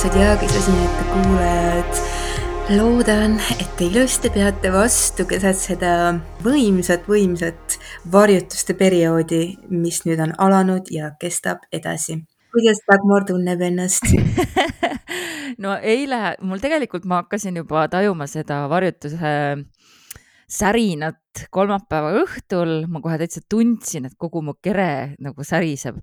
armsad 0.00 0.20
ja 0.20 0.36
kisasinete 0.36 1.04
kuulajad. 1.12 1.94
loodan, 2.76 3.40
et 3.60 3.76
te 3.76 3.84
ilusti 3.84 4.30
peate 4.32 4.70
vastu 4.72 5.26
keset 5.28 5.58
seda 5.58 5.90
võimsat, 6.40 7.04
võimsat 7.04 7.76
varjutuste 8.12 8.76
perioodi, 8.78 9.58
mis 9.68 9.98
nüüd 10.06 10.22
on 10.24 10.32
alanud 10.38 10.88
ja 10.90 11.10
kestab 11.20 11.66
edasi. 11.72 12.16
kuidas 12.54 12.80
Dagmar 12.88 13.26
tunneb 13.28 13.60
ennast 13.60 14.08
no 15.64 15.76
eile 15.76 16.36
mul 16.40 16.64
tegelikult 16.64 17.04
ma 17.04 17.20
hakkasin 17.20 17.60
juba 17.60 17.84
tajuma 17.92 18.24
seda 18.26 18.62
varjutuse 18.72 19.36
särinat 20.48 21.44
kolmapäeva 21.50 22.16
õhtul, 22.24 22.86
ma 22.88 23.04
kohe 23.04 23.20
täitsa 23.20 23.44
tundsin, 23.48 24.08
et 24.08 24.16
kogu 24.16 24.40
mu 24.42 24.56
kere 24.64 25.18
nagu 25.20 25.44
säriseb 25.44 26.00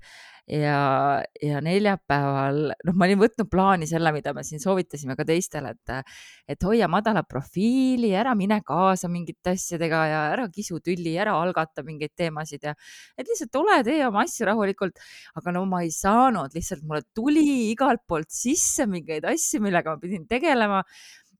ja, 0.47 1.23
ja 1.43 1.59
neljapäeval, 1.63 2.59
noh, 2.87 2.95
ma 2.95 3.07
olin 3.07 3.19
võtnud 3.19 3.49
plaani 3.51 3.87
selle, 3.89 4.13
mida 4.15 4.31
me 4.35 4.43
siin 4.47 4.61
soovitasime 4.63 5.17
ka 5.19 5.25
teistele, 5.27 5.73
et, 5.75 6.15
et 6.55 6.67
hoia 6.67 6.87
madalat 6.91 7.27
profiili, 7.27 8.13
ära 8.15 8.33
mine 8.37 8.61
kaasa 8.67 9.11
mingite 9.11 9.53
asjadega 9.57 10.03
ja 10.07 10.21
ära 10.31 10.47
kisu 10.53 10.79
tülli, 10.83 11.17
ära 11.19 11.35
algata 11.41 11.83
mingeid 11.87 12.15
teemasid 12.15 12.69
ja 12.69 12.75
et 13.17 13.27
lihtsalt 13.27 13.59
ole, 13.59 13.81
tee 13.87 13.99
oma 14.07 14.23
asju 14.23 14.47
rahulikult. 14.47 15.03
aga 15.37 15.55
no 15.55 15.65
ma 15.69 15.83
ei 15.83 15.91
saanud, 15.91 16.55
lihtsalt 16.55 16.83
mulle 16.87 17.03
tuli 17.15 17.71
igalt 17.73 18.05
poolt 18.07 18.31
sisse 18.31 18.87
mingeid 18.87 19.27
asju, 19.27 19.61
millega 19.63 19.95
ma 19.95 20.01
pidin 20.01 20.27
tegelema 20.29 20.83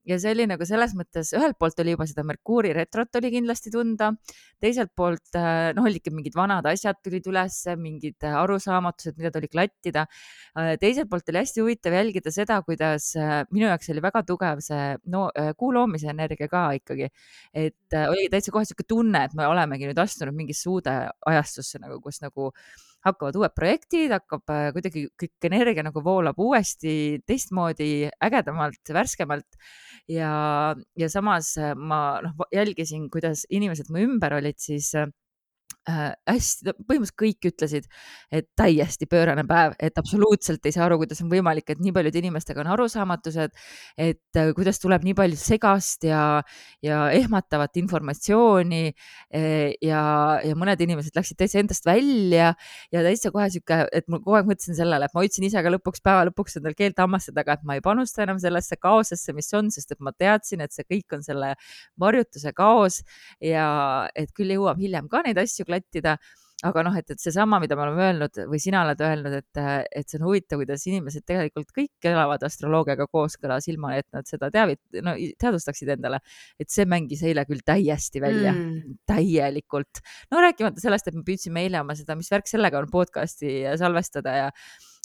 ja 0.06 0.18
see 0.20 0.32
oli 0.34 0.46
nagu 0.48 0.66
selles 0.68 0.94
mõttes, 0.96 1.32
ühelt 1.36 1.58
poolt 1.60 1.78
oli 1.82 1.94
juba 1.94 2.06
seda 2.08 2.24
Merkuuri 2.26 2.72
retrot 2.76 3.18
oli 3.20 3.30
kindlasti 3.32 3.72
tunda, 3.72 4.10
teiselt 4.62 4.92
poolt 4.96 5.36
äh, 5.38 5.70
noh, 5.76 5.88
olidki 5.88 6.12
mingid 6.14 6.36
vanad 6.38 6.66
asjad 6.70 7.00
tulid 7.04 7.26
ülesse, 7.30 7.74
mingid 7.80 8.26
äh, 8.26 8.36
arusaamatused, 8.40 9.18
mida 9.20 9.32
tuli 9.34 9.50
klattida. 9.52 10.06
Äh, 10.58 10.74
teiselt 10.80 11.10
poolt 11.10 11.28
oli 11.32 11.42
hästi 11.42 11.64
huvitav 11.64 11.96
jälgida 11.98 12.32
seda, 12.34 12.60
kuidas 12.66 13.10
minu 13.52 13.68
jaoks 13.68 13.92
oli 13.94 14.04
väga 14.04 14.22
tugev 14.28 14.62
see 14.64 14.90
no 15.12 15.28
kuu 15.58 15.70
loomise 15.74 16.10
energia 16.12 16.48
ka 16.50 16.64
ikkagi, 16.78 17.08
et 17.56 17.96
oli 17.98 18.28
täitsa 18.32 18.52
kohe 18.54 18.66
sihuke 18.68 18.86
tunne, 18.88 19.24
et 19.28 19.34
me 19.38 19.46
olemegi 19.48 19.88
nüüd 19.88 20.00
astunud 20.02 20.36
mingisse 20.36 20.68
uude 20.70 20.94
ajastusse 21.28 21.80
nagu, 21.82 22.00
kus 22.04 22.22
nagu 22.24 22.52
hakkavad 23.10 23.38
uued 23.40 23.54
projektid, 23.56 24.12
hakkab 24.14 24.54
kuidagi 24.76 25.06
kõik 25.18 25.48
energia 25.48 25.84
nagu 25.86 26.02
voolab 26.04 26.38
uuesti 26.40 27.18
teistmoodi, 27.28 28.08
ägedamalt, 28.24 28.92
värskemalt. 28.94 29.58
Ja, 30.08 30.32
ja 30.96 31.08
samas 31.12 31.52
äh, 31.60 31.74
ma 31.76 32.20
noh, 32.24 32.46
jälgisin, 32.54 33.10
kuidas 33.12 33.44
inimesed 33.52 33.90
mu 33.92 34.00
ümber 34.06 34.38
olid 34.38 34.56
siis 34.62 34.94
äh, 35.88 36.12
hästi, 36.28 36.74
põhimõtteliselt 36.84 37.18
kõik 37.18 37.48
ütlesid, 37.50 37.88
et 38.34 38.48
täiesti 38.58 39.08
pöörane 39.10 39.44
päev, 39.48 39.74
et 39.82 39.98
absoluutselt 40.00 40.64
ei 40.68 40.74
saa 40.74 40.86
aru, 40.86 41.00
kuidas 41.02 41.22
on 41.24 41.30
võimalik, 41.32 41.68
et 41.72 41.82
nii 41.82 41.94
paljude 41.96 42.20
inimestega 42.20 42.62
on 42.62 42.72
arusaamatused, 42.74 43.56
et 43.98 44.40
äh, 44.40 44.50
kuidas 44.56 44.80
tuleb 44.82 45.06
nii 45.06 45.16
palju 45.18 45.38
segast 45.40 46.04
ja, 46.08 46.42
ja 46.84 47.00
ehmatavat 47.16 47.78
informatsiooni 47.80 48.82
äh, 48.88 49.74
ja, 49.84 50.02
ja 50.44 50.58
mõned 50.58 50.82
inimesed 50.84 51.16
läksid 51.16 51.40
täitsa 51.40 51.62
endast 51.62 51.88
välja 51.88 52.52
ja 52.92 53.04
täitsa 53.06 53.32
kohe 53.34 53.48
sihuke, 53.52 53.80
et 53.92 54.08
ma 54.12 54.20
kogu 54.22 54.38
aeg 54.38 54.50
mõtlesin 54.50 54.78
sellele, 54.78 55.08
et 55.08 55.16
ma 55.16 55.24
hoidsin 55.24 55.48
ise 55.48 55.62
ka 55.64 55.72
lõpuks 55.72 56.04
päeva 56.04 56.26
lõpuks 56.28 56.58
endal 56.60 56.76
keelt 56.78 57.00
hammastada, 57.00 57.44
aga 57.44 57.58
et 57.58 57.66
ma 57.68 57.78
ei 57.78 57.84
panusta 57.84 58.24
enam 58.24 58.40
sellesse 58.42 58.78
kaosesse, 58.80 59.34
mis 59.36 59.50
on, 59.56 59.72
sest 59.74 59.94
et 59.94 60.02
ma 60.04 60.12
teadsin, 60.16 60.62
et 60.64 60.74
see 60.74 60.86
kõik 60.88 61.16
on 61.16 61.24
selle 61.24 61.54
varjutuse 62.00 62.52
kaos 62.56 63.00
ja 63.44 63.68
et 64.18 64.32
küll 64.36 64.52
jõuab 64.54 64.80
hiljem 64.82 65.08
ka 65.10 65.22
neid 65.26 65.38
asju 65.40 65.66
klattida 65.78 66.18
aga 66.66 66.82
noh, 66.82 66.94
et, 66.98 67.06
et 67.14 67.22
seesama, 67.22 67.60
mida 67.62 67.76
me 67.78 67.84
oleme 67.84 68.02
öelnud 68.08 68.40
või 68.50 68.58
sina 68.62 68.80
oled 68.82 69.02
öelnud, 69.04 69.34
et, 69.38 69.60
et 69.94 70.08
see 70.10 70.18
on 70.18 70.24
huvitav, 70.26 70.58
kuidas 70.58 70.82
inimesed 70.90 71.22
tegelikult 71.28 71.70
kõik 71.76 72.08
elavad 72.10 72.42
astroloogiaga 72.48 73.06
kooskõlas, 73.12 73.68
ilma 73.70 73.92
et 73.98 74.08
nad 74.14 74.26
seda 74.26 74.50
teavit-, 74.54 74.98
no 75.04 75.14
teadvustaksid 75.38 75.92
endale. 75.94 76.18
et 76.58 76.70
see 76.74 76.88
mängis 76.90 77.22
eile 77.22 77.44
küll 77.46 77.62
täiesti 77.62 78.22
välja 78.22 78.50
mm., 78.56 78.98
täielikult. 79.06 80.02
no 80.32 80.42
rääkimata 80.42 80.82
sellest, 80.82 81.06
et 81.06 81.18
me 81.18 81.22
püüdsime 81.26 81.62
eile 81.62 81.82
oma 81.84 81.94
seda, 81.98 82.18
mis 82.18 82.30
värk 82.32 82.50
sellega 82.50 82.82
on, 82.82 82.90
podcast'i 82.90 83.60
salvestada 83.78 84.34
ja 84.42 84.50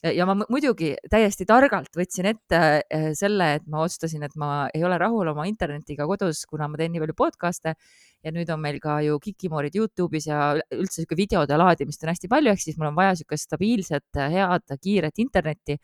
ja 0.03 0.25
ma 0.27 0.35
muidugi 0.51 0.91
täiesti 1.11 1.45
targalt 1.47 1.95
võtsin 1.95 2.27
ette 2.33 2.59
eh, 2.83 3.09
selle, 3.15 3.53
et 3.57 3.67
ma 3.71 3.83
otsustasin, 3.85 4.25
et 4.27 4.33
ma 4.39 4.67
ei 4.73 4.83
ole 4.83 4.97
rahul 4.99 5.29
oma 5.31 5.45
internetiga 5.47 6.07
kodus, 6.09 6.43
kuna 6.49 6.67
ma 6.67 6.79
teen 6.79 6.91
nii 6.93 7.03
palju 7.03 7.15
podcast'e 7.17 7.75
ja 8.23 8.33
nüüd 8.35 8.49
on 8.51 8.59
meil 8.63 8.79
ka 8.83 8.97
ju 9.05 9.19
Kikimoorid 9.23 9.75
Youtube'is 9.79 10.27
ja 10.27 10.53
üldse 10.75 11.01
sihuke 11.01 11.17
videode 11.19 11.55
laadimist 11.59 12.03
on 12.03 12.11
hästi 12.11 12.31
palju, 12.31 12.51
ehk 12.51 12.63
siis 12.63 12.79
mul 12.79 12.91
on 12.91 12.97
vaja 12.97 13.13
sihukest 13.19 13.47
stabiilset, 13.47 14.09
head, 14.33 14.75
kiiret 14.81 15.23
internetti. 15.23 15.79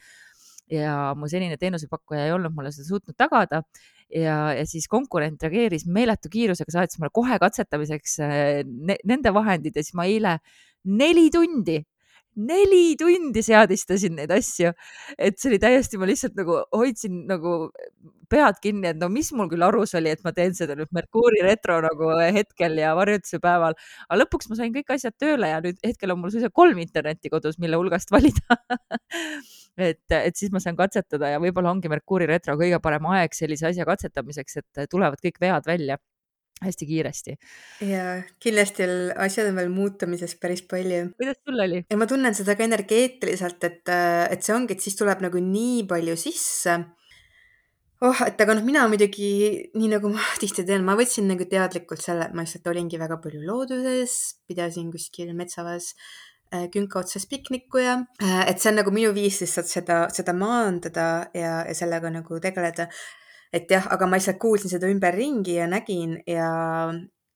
ja 0.69 1.15
mu 1.17 1.25
senine 1.25 1.55
teenusepakkuja 1.57 2.27
ei 2.27 2.31
olnud 2.31 2.53
mulle 2.53 2.69
seda 2.69 2.85
suutnud 2.85 3.15
tagada 3.17 3.63
ja, 4.13 4.51
ja 4.53 4.65
siis 4.69 4.85
konkurent 4.87 5.41
reageeris 5.41 5.87
meeletu 5.89 6.29
kiirusega, 6.29 6.75
saatis 6.75 6.99
mulle 6.99 7.09
kohe 7.13 7.39
katsetamiseks 7.41 8.19
eh, 8.21 8.59
ne, 8.67 8.99
nende 9.09 9.33
vahendid 9.33 9.79
ja 9.79 9.81
siis 9.81 9.97
ma 9.97 10.05
eile 10.05 10.35
neli 10.85 11.31
tundi 11.33 11.79
neli 12.39 12.95
tundi 12.99 13.43
seadistasin 13.45 14.15
neid 14.19 14.31
asju, 14.33 14.71
et 15.17 15.39
see 15.39 15.51
oli 15.51 15.59
täiesti, 15.61 15.99
ma 15.99 16.07
lihtsalt 16.09 16.37
nagu 16.39 16.61
hoidsin 16.75 17.25
nagu 17.29 17.55
pead 18.29 18.59
kinni, 18.61 18.91
et 18.91 18.99
no 19.01 19.09
mis 19.11 19.31
mul 19.35 19.49
küll 19.51 19.65
arus 19.65 19.95
oli, 19.97 20.11
et 20.13 20.21
ma 20.25 20.33
teen 20.35 20.53
seda 20.57 20.75
nüüd 20.77 20.91
Merkuuri 20.95 21.41
retro 21.45 21.79
nagu 21.85 22.11
hetkel 22.35 22.77
ja 22.79 22.93
varjutuse 22.97 23.41
päeval, 23.43 23.77
aga 24.07 24.19
lõpuks 24.21 24.51
ma 24.51 24.59
sain 24.59 24.75
kõik 24.75 24.93
asjad 24.95 25.17
tööle 25.21 25.49
ja 25.49 25.61
nüüd 25.65 25.79
hetkel 25.85 26.13
on 26.13 26.21
mul 26.21 26.33
suisa 26.33 26.51
kolm 26.53 26.77
internetti 26.83 27.31
kodus, 27.33 27.57
mille 27.61 27.79
hulgast 27.79 28.13
valida. 28.15 28.59
Et, 29.79 30.03
et 30.11 30.35
siis 30.35 30.51
ma 30.51 30.59
saan 30.59 30.77
katsetada 30.77 31.33
ja 31.33 31.41
võib-olla 31.41 31.71
ongi 31.73 31.89
Merkuuri 31.91 32.27
retro 32.29 32.57
kõige 32.59 32.81
parem 32.83 33.09
aeg 33.15 33.35
sellise 33.37 33.69
asja 33.71 33.87
katsetamiseks, 33.87 34.61
et 34.61 34.89
tulevad 34.91 35.21
kõik 35.23 35.39
vead 35.41 35.67
välja 35.69 35.97
hästi 36.65 36.85
kiiresti. 36.85 37.35
ja 37.87 38.05
kindlasti 38.43 38.87
asjad 39.15 39.49
on 39.51 39.59
veel 39.59 39.71
muutumises 39.73 40.35
päris 40.41 40.63
palju. 40.67 41.09
kuidas 41.17 41.39
sul 41.45 41.59
oli? 41.65 41.83
ja 41.89 41.97
ma 41.97 42.07
tunnen 42.09 42.35
seda 42.35 42.55
ka 42.59 42.65
energeetiliselt, 42.67 43.63
et, 43.63 43.91
et 44.29 44.45
see 44.45 44.55
ongi, 44.55 44.75
et 44.75 44.83
siis 44.83 44.97
tuleb 44.99 45.23
nagu 45.25 45.41
nii 45.43 45.83
palju 45.89 46.15
sisse. 46.19 46.77
oh, 48.03 48.23
et 48.27 48.41
aga 48.41 48.57
noh, 48.57 48.65
mina 48.67 48.87
muidugi 48.91 49.31
nii 49.75 49.91
nagu 49.95 50.11
ma 50.13 50.25
tihti 50.41 50.67
teen, 50.67 50.83
ma 50.87 50.97
võtsin 50.99 51.29
nagu 51.31 51.47
teadlikult 51.47 52.03
selle, 52.03 52.27
et 52.27 52.35
ma 52.35 52.47
lihtsalt 52.47 52.67
olingi 52.71 52.99
väga 53.01 53.21
palju 53.23 53.45
looduses, 53.45 54.17
pidasin 54.49 54.91
kuskil 54.91 55.31
metsavas 55.37 55.93
äh, 56.51 56.67
künka 56.73 56.99
otsas 57.05 57.29
pikniku 57.31 57.85
ja 57.85 58.01
äh, 58.19 58.43
et 58.51 58.59
see 58.59 58.73
on 58.73 58.81
nagu 58.83 58.91
minu 58.95 59.15
viis 59.15 59.39
lihtsalt 59.45 59.71
seda, 59.71 60.01
seda 60.11 60.35
maandada 60.35 61.07
ja, 61.31 61.61
ja 61.63 61.77
sellega 61.77 62.11
nagu 62.19 62.43
tegeleda 62.43 62.89
et 63.53 63.71
jah, 63.71 63.87
aga 63.93 64.07
ma 64.07 64.19
lihtsalt 64.19 64.39
kuulsin 64.41 64.71
seda 64.71 64.89
ümberringi 64.91 65.55
ja 65.57 65.67
nägin 65.69 66.17
ja, 66.27 66.49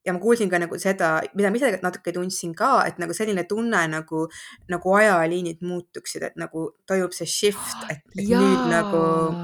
ja 0.06 0.14
ma 0.14 0.22
kuulsin 0.22 0.52
ka 0.52 0.60
nagu 0.62 0.78
seda, 0.82 1.16
mida 1.38 1.52
ma 1.52 1.60
ise 1.60 1.72
natuke 1.84 2.14
tundsin 2.16 2.54
ka, 2.58 2.76
et 2.90 3.00
nagu 3.02 3.16
selline 3.18 3.48
tunne 3.50 3.86
nagu, 3.92 4.28
nagu 4.70 4.98
ajaliinid 5.00 5.64
muutuksid, 5.66 6.30
et 6.30 6.38
nagu 6.40 6.70
toimub 6.90 7.16
see 7.18 7.30
shift, 7.30 7.88
et, 7.90 8.06
et 8.18 8.30
ja. 8.30 8.42
nüüd 8.42 8.70
nagu 8.72 9.04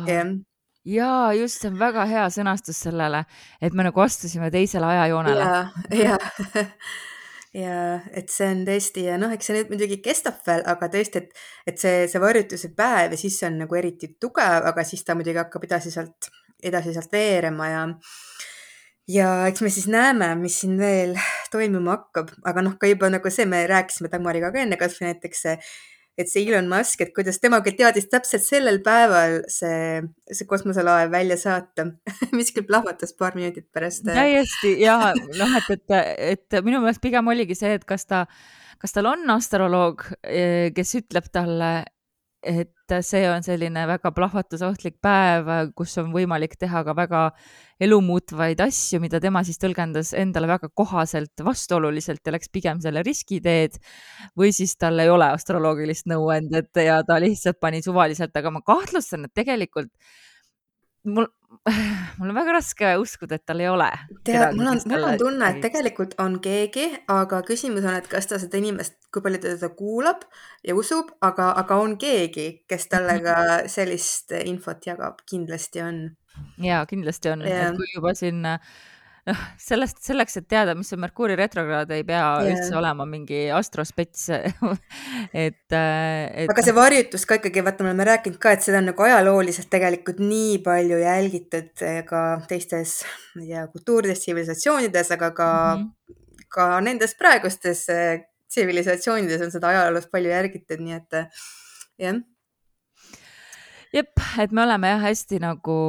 jah 0.10 0.38
ja 0.90 1.34
just, 1.36 1.62
see 1.62 1.70
on 1.70 1.78
väga 1.80 2.06
hea 2.10 2.26
sõnastus 2.34 2.80
sellele, 2.86 3.26
et 3.62 3.76
me 3.76 3.86
nagu 3.86 4.02
astusime 4.02 4.50
teisele 4.54 4.88
ajajoonele. 4.90 5.48
ja, 5.94 6.18
ja 6.18 6.18
ja 7.54 7.76
et 8.14 8.30
see 8.30 8.46
on 8.54 8.60
tõesti 8.68 9.08
ja 9.08 9.18
noh, 9.18 9.32
eks 9.34 9.50
see 9.50 9.56
nüüd 9.58 9.72
muidugi 9.74 10.00
kestab 10.06 10.38
veel, 10.46 10.62
aga 10.70 10.90
tõesti, 10.94 11.24
et, 11.24 11.40
et 11.72 11.82
see, 11.82 12.04
see 12.12 12.22
varjutuse 12.22 12.70
päev 12.78 13.16
ja 13.16 13.20
siis 13.20 13.40
see 13.42 13.50
on 13.50 13.58
nagu 13.64 13.80
eriti 13.80 14.12
tugev, 14.22 14.68
aga 14.70 14.86
siis 14.86 15.02
ta 15.06 15.18
muidugi 15.18 15.42
hakkab 15.42 15.66
edasi 15.66 15.94
sealt 15.94 16.30
edasi 16.64 16.94
sealt 16.96 17.12
veerema 17.14 17.70
ja 17.70 17.84
ja 19.10 19.30
eks 19.50 19.64
me 19.66 19.72
siis 19.74 19.88
näeme, 19.90 20.34
mis 20.40 20.60
siin 20.62 20.78
veel 20.80 21.16
toimuma 21.52 21.98
hakkab, 21.98 22.34
aga 22.46 22.66
noh, 22.66 22.76
ka 22.80 22.90
juba 22.90 23.10
nagu 23.10 23.32
see, 23.34 23.48
me 23.50 23.64
rääkisime 23.70 24.12
Tamariga 24.12 24.52
ka 24.54 24.62
enne 24.62 24.78
kasvõi 24.80 25.10
näiteks 25.10 25.42
see, 25.46 25.56
et 26.20 26.30
see 26.30 26.44
Elon 26.46 26.68
Musk, 26.70 27.02
et 27.02 27.14
kuidas 27.16 27.40
temagi 27.42 27.74
teadis 27.80 28.10
täpselt 28.12 28.44
sellel 28.46 28.82
päeval 28.86 29.40
see, 29.52 30.02
see 30.28 30.48
kosmoselaev 30.50 31.12
välja 31.14 31.40
saata 31.40 31.88
mis 32.38 32.52
küll 32.56 32.68
plahvatas 32.68 33.16
paar 33.18 33.38
minutit 33.40 33.70
pärast. 33.74 34.06
Äh, 34.08 34.20
täiesti 34.20 34.76
ja 34.84 35.00
noh, 35.16 35.60
et, 35.62 35.72
et, 35.78 36.00
et 36.36 36.66
minu 36.66 36.84
meelest 36.84 37.02
pigem 37.04 37.32
oligi 37.32 37.58
see, 37.58 37.74
et 37.80 37.88
kas 37.90 38.06
ta, 38.10 38.26
kas 38.82 38.94
tal 38.96 39.10
on 39.10 39.26
astroloog, 39.34 40.06
eh, 40.28 40.70
kes 40.76 40.98
ütleb 41.02 41.32
talle, 41.34 41.72
et 42.44 42.94
see 43.04 43.26
on 43.30 43.44
selline 43.44 43.82
väga 43.90 44.12
plahvatusohtlik 44.16 44.98
päev, 45.04 45.50
kus 45.76 45.98
on 46.00 46.14
võimalik 46.14 46.56
teha 46.60 46.84
ka 46.88 46.96
väga 46.96 47.24
elumuutvaid 47.84 48.62
asju, 48.64 49.02
mida 49.04 49.20
tema 49.24 49.44
siis 49.44 49.60
tõlgendas 49.60 50.14
endale 50.18 50.48
väga 50.48 50.70
kohaselt 50.76 51.44
vastuoluliselt 51.44 52.24
ja 52.26 52.36
läks 52.36 52.52
pigem 52.52 52.80
selle 52.84 53.04
riskiteed. 53.04 53.80
või 54.40 54.54
siis 54.56 54.76
tal 54.78 55.00
ei 55.00 55.10
ole 55.10 55.28
astroloogilist 55.36 56.08
nõuandet 56.08 56.72
ja 56.86 57.02
ta 57.04 57.20
lihtsalt 57.20 57.60
pani 57.60 57.82
suvaliselt, 57.84 58.36
aga 58.36 58.52
ma 58.52 58.62
kahtlustan, 58.62 59.26
et 59.26 59.34
tegelikult 59.36 59.92
mul, 61.04 61.28
mul 62.18 62.30
on 62.30 62.36
väga 62.38 62.54
raske 62.60 62.92
uskuda, 63.02 63.40
et 63.40 63.46
tal 63.48 63.62
ei 63.64 63.70
ole. 63.70 63.90
tead, 64.28 64.56
mul 64.58 64.72
on, 64.72 64.82
mul 64.92 65.08
on 65.08 65.18
tunne, 65.22 65.50
et 65.50 65.62
tegelikult 65.64 66.16
on 66.22 66.38
keegi, 66.44 66.86
aga 67.12 67.42
küsimus 67.48 67.88
on, 67.88 67.98
et 68.00 68.10
kas 68.12 68.30
ta 68.30 68.40
seda 68.42 68.60
inimest, 68.62 68.98
kui 69.14 69.24
palju 69.26 69.42
ta 69.42 69.56
teda 69.56 69.72
kuulab 69.78 70.28
ja 70.66 70.76
usub, 70.78 71.12
aga, 71.26 71.52
aga 71.64 71.80
on 71.82 71.98
keegi, 72.02 72.48
kes 72.70 72.88
talle 72.92 73.18
ka 73.26 73.36
sellist 73.72 74.36
infot 74.44 74.86
jagab, 74.92 75.24
kindlasti 75.30 75.84
on. 75.86 76.00
ja 76.64 76.84
kindlasti 76.90 77.34
on, 77.34 77.44
et 77.48 77.76
kui 77.78 77.92
juba 77.96 78.14
siin 78.18 78.46
äh, 78.48 78.60
noh, 79.28 79.42
sellest, 79.60 80.00
selleks, 80.06 80.38
et 80.40 80.48
teada, 80.50 80.76
mis 80.78 80.92
on 80.96 81.02
Merkuuri 81.04 81.36
retrokraad, 81.40 81.92
ei 81.96 82.06
pea 82.08 82.22
yeah. 82.22 82.54
üldse 82.54 82.78
olema 82.80 83.06
mingi 83.10 83.48
astrospets 83.56 84.30
et, 84.34 85.66
äh, 85.76 86.46
et. 86.46 86.48
aga 86.52 86.66
see 86.66 86.76
varjutus 86.76 87.26
ka 87.30 87.40
ikkagi, 87.40 87.64
vaata, 87.66 87.86
me 87.86 87.92
oleme 87.92 88.08
rääkinud 88.12 88.40
ka, 88.42 88.56
et 88.56 88.66
seda 88.66 88.82
on 88.82 88.90
nagu 88.92 89.06
ajalooliselt 89.06 89.70
tegelikult 89.74 90.22
nii 90.24 90.58
palju 90.66 91.02
jälgitud 91.04 91.86
ka 92.10 92.24
teistes, 92.50 93.00
ma 93.36 93.44
ei 93.44 93.54
tea, 93.54 93.68
kultuurides, 93.74 94.24
tsivilisatsioonides, 94.24 95.14
aga 95.18 95.32
ka 95.36 95.52
mm, 95.76 95.86
-hmm. 95.86 96.18
ka 96.56 96.72
nendes 96.86 97.16
praegustes 97.20 97.86
eh, 97.94 98.26
tsivilisatsioonides 98.50 99.46
on 99.46 99.54
seda 99.54 99.74
ajaloos 99.76 100.10
palju 100.12 100.34
järgitud, 100.34 100.82
nii 100.82 100.98
et 100.98 101.22
eh, 101.22 101.48
jah. 102.08 102.22
jep, 103.94 104.28
et 104.40 104.52
me 104.52 104.64
oleme 104.64 104.96
jah 104.96 105.08
hästi 105.10 105.44
nagu 105.44 105.80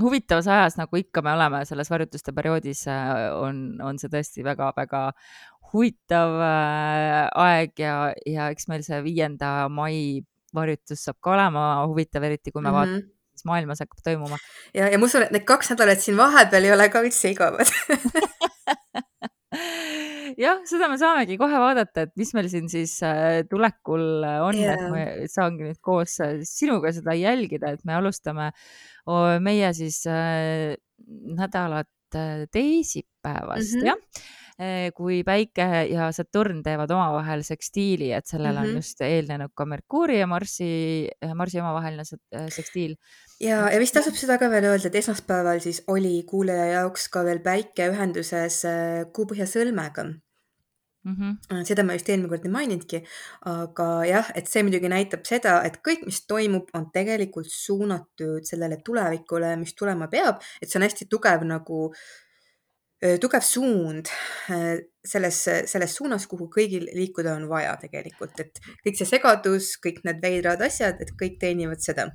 huvitavas 0.00 0.48
ajas, 0.50 0.76
nagu 0.80 0.98
ikka 1.00 1.22
me 1.24 1.32
oleme 1.36 1.64
selles 1.68 1.90
varjutuste 1.90 2.34
perioodis, 2.36 2.86
äh, 2.90 3.12
on, 3.36 3.80
on 3.82 3.98
see 4.00 4.10
tõesti 4.12 4.44
väga-väga 4.46 5.02
huvitav 5.72 6.38
äh, 6.46 7.26
aeg 7.42 7.82
ja, 7.82 7.96
ja 8.26 8.48
eks 8.54 8.68
meil 8.70 8.86
see 8.86 9.02
viienda 9.04 9.68
mai 9.72 10.22
varjutus 10.56 11.04
saab 11.06 11.20
ka 11.20 11.34
olema 11.34 11.66
huvitav, 11.84 12.24
eriti 12.26 12.52
kui 12.52 12.62
me 12.62 12.70
mm 12.70 12.74
-hmm. 12.74 12.78
vaatame, 12.78 13.12
mis 13.36 13.44
maailmas 13.44 13.82
hakkab 13.84 14.04
toimuma. 14.04 14.38
ja, 14.74 14.88
ja 14.88 14.98
ma 14.98 15.04
usun, 15.04 15.26
et 15.26 15.32
need 15.34 15.44
kaks 15.44 15.70
nädalat 15.74 16.00
siin 16.00 16.16
vahepeal 16.16 16.64
ei 16.64 16.72
ole 16.72 16.88
ka 16.88 17.02
üldse 17.02 17.30
igavad 17.30 17.66
jah, 20.40 20.60
seda 20.68 20.88
me 20.92 20.98
saamegi 21.00 21.38
kohe 21.40 21.60
vaadata, 21.62 22.06
et 22.06 22.14
mis 22.16 22.34
meil 22.36 22.50
siin 22.52 22.68
siis 22.72 22.98
äh, 23.06 23.42
tulekul 23.50 24.24
on 24.24 24.58
yeah., 24.58 24.76
et 24.76 24.90
ma 24.92 25.30
saangi 25.32 25.70
nüüd 25.70 25.80
koos 25.84 26.18
sinuga 26.48 26.92
seda 26.92 27.16
jälgida, 27.16 27.74
et 27.76 27.84
me 27.84 27.96
alustame 27.96 28.52
meie 29.40 29.72
siis 29.74 30.02
äh, 30.06 30.74
nädalat 31.06 31.88
äh, 32.14 32.46
teisipäevast 32.52 33.74
mm, 33.74 33.80
-hmm. 33.80 33.86
jah 33.86 33.96
äh, 34.60 34.92
kui 34.94 35.22
Päike 35.24 35.86
ja 35.90 36.12
Saturn 36.12 36.62
teevad 36.62 36.90
omavahel 36.90 37.42
sekstiili, 37.42 38.12
et 38.12 38.26
sellele 38.26 38.52
mm 38.52 38.56
-hmm. 38.56 38.66
on 38.66 38.68
mhm. 38.68 38.76
just 38.76 39.00
eelnenud 39.00 39.50
ka 39.54 39.64
Merkuuri 39.64 40.18
ja 40.18 40.26
Marsi, 40.26 41.08
Marsi 41.34 41.60
omavaheline 41.60 42.04
sekstiil. 42.48 42.96
ja, 43.40 43.70
ja 43.70 43.78
vist 43.78 43.94
tasub 43.94 44.14
seda 44.14 44.38
ka 44.38 44.50
veel 44.50 44.64
öelda, 44.64 44.86
et 44.86 44.94
esmaspäeval 44.94 45.60
siis 45.60 45.82
oli 45.86 46.22
kuulaja 46.26 46.66
jaoks 46.66 47.08
ka 47.08 47.24
veel 47.24 47.38
Päike 47.38 47.88
ühenduses 47.88 48.62
Kuupõhja 49.12 49.46
sõlmega 49.46 50.04
mm. 51.06 51.14
-hmm. 51.14 51.64
seda 51.68 51.84
ma 51.86 51.96
just 51.96 52.10
eelmine 52.10 52.28
kord 52.32 52.44
ei 52.46 52.52
maininudki, 52.58 53.02
aga 53.52 53.88
jah, 54.10 54.30
et 54.34 54.50
see 54.50 54.64
muidugi 54.66 54.90
näitab 54.92 55.24
seda, 55.28 55.56
et 55.68 55.80
kõik, 55.88 56.04
mis 56.08 56.20
toimub, 56.26 56.70
on 56.74 56.90
tegelikult 56.92 57.50
suunatud 57.52 58.44
sellele 58.50 58.80
tulevikule, 58.84 59.56
mis 59.62 59.74
tulema 59.74 60.10
peab, 60.12 60.42
et 60.60 60.70
see 60.70 60.80
on 60.80 60.86
hästi 60.88 61.10
tugev 61.10 61.46
nagu 61.46 61.90
tugev 63.20 63.44
suund 63.44 64.08
selles, 65.04 65.40
selles 65.72 65.96
suunas, 65.98 66.24
kuhu 66.26 66.48
kõigil 66.52 66.86
liikuda 66.96 67.34
on 67.36 67.44
vaja 67.48 67.74
tegelikult, 67.80 68.40
et 68.40 68.60
kõik 68.84 68.96
see 68.96 69.10
segadus, 69.10 69.74
kõik 69.84 70.00
need 70.08 70.22
veidrad 70.22 70.64
asjad, 70.64 71.02
et 71.04 71.12
kõik 71.20 71.36
teenivad 71.42 71.84
seda 71.84 72.08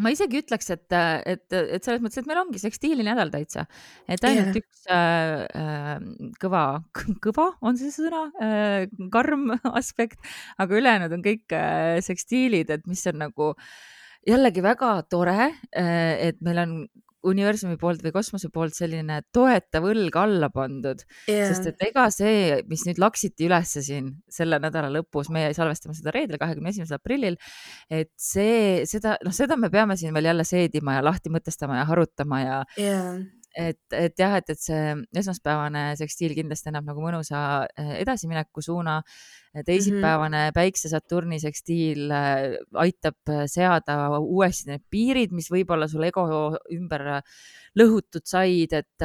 ma 0.00 0.12
isegi 0.12 0.40
ütleks, 0.40 0.70
et, 0.72 0.86
et, 0.94 1.44
et 1.52 1.84
selles 1.84 2.00
mõttes, 2.02 2.20
et 2.22 2.28
meil 2.28 2.40
ongi 2.42 2.60
sekstiilinädal 2.62 3.32
täitsa, 3.32 3.66
et 4.08 4.24
ainult 4.28 4.56
yeah. 4.56 4.62
üks 4.62 4.86
äh, 4.92 5.44
äh, 5.60 6.32
kõva, 6.42 6.64
kõva 7.24 7.48
on 7.64 7.78
see 7.80 7.92
sõna 7.94 8.24
äh,, 8.42 8.86
karm 9.12 9.50
aspekt, 9.80 10.20
aga 10.62 10.78
ülejäänud 10.80 11.16
on 11.18 11.24
kõik 11.24 11.56
äh, 11.56 11.98
sekstiilid, 12.04 12.72
et 12.72 12.88
mis 12.90 13.04
on 13.10 13.20
nagu 13.26 13.52
jällegi 14.28 14.64
väga 14.64 14.94
tore 15.10 15.38
äh,, 15.42 16.30
et 16.30 16.40
meil 16.44 16.64
on 16.64 16.76
universumi 17.28 17.76
poolt 17.80 18.02
või 18.04 18.14
kosmose 18.14 18.50
poolt 18.52 18.76
selline 18.76 19.20
toetav 19.34 19.86
õlg 19.90 20.16
alla 20.18 20.48
pandud 20.52 21.02
yeah., 21.30 21.50
sest 21.50 21.68
et 21.72 21.84
ega 21.88 22.08
see, 22.14 22.62
mis 22.70 22.86
nüüd 22.88 23.00
laksiti 23.02 23.46
ülesse 23.48 23.84
siin 23.84 24.12
selle 24.32 24.58
nädala 24.62 24.90
lõpus, 24.92 25.30
meie 25.34 25.52
salvestame 25.56 25.96
seda 25.98 26.14
reedel, 26.14 26.40
kahekümne 26.42 26.72
esimesel 26.72 26.98
aprillil, 26.98 27.38
et 27.92 28.12
see, 28.20 28.82
seda, 28.90 29.16
noh, 29.24 29.34
seda 29.36 29.58
me 29.60 29.70
peame 29.72 29.98
siin 30.00 30.14
veel 30.16 30.32
jälle 30.32 30.46
seedima 30.48 30.98
ja 30.98 31.06
lahti 31.06 31.32
mõtestama 31.32 31.80
ja 31.80 31.86
harutama 31.88 32.42
ja 32.42 32.58
yeah 32.80 33.22
et, 33.56 33.80
et 33.92 34.18
jah, 34.18 34.36
et, 34.38 34.50
et 34.52 34.60
see 34.60 34.94
esmaspäevane 35.22 35.92
sekstiil 36.00 36.34
kindlasti 36.36 36.70
annab 36.70 36.88
nagu 36.88 37.04
mõnusa 37.04 37.42
eh, 37.76 37.98
edasimineku 38.02 38.64
suuna. 38.64 39.00
Teisipäevane 39.60 40.36
mm 40.36 40.48
-hmm. 40.48 40.54
päikse-Saturni 40.54 41.40
sekstiil 41.40 42.10
eh, 42.10 42.58
aitab 42.74 43.32
seada 43.46 44.18
uuesti 44.18 44.70
need 44.70 44.84
piirid, 44.90 45.32
mis 45.32 45.50
võib-olla 45.52 45.88
sul 45.88 46.04
ego 46.08 46.24
ümber 46.72 47.20
lõhutud 47.78 48.24
said, 48.28 48.72
et, 48.76 49.04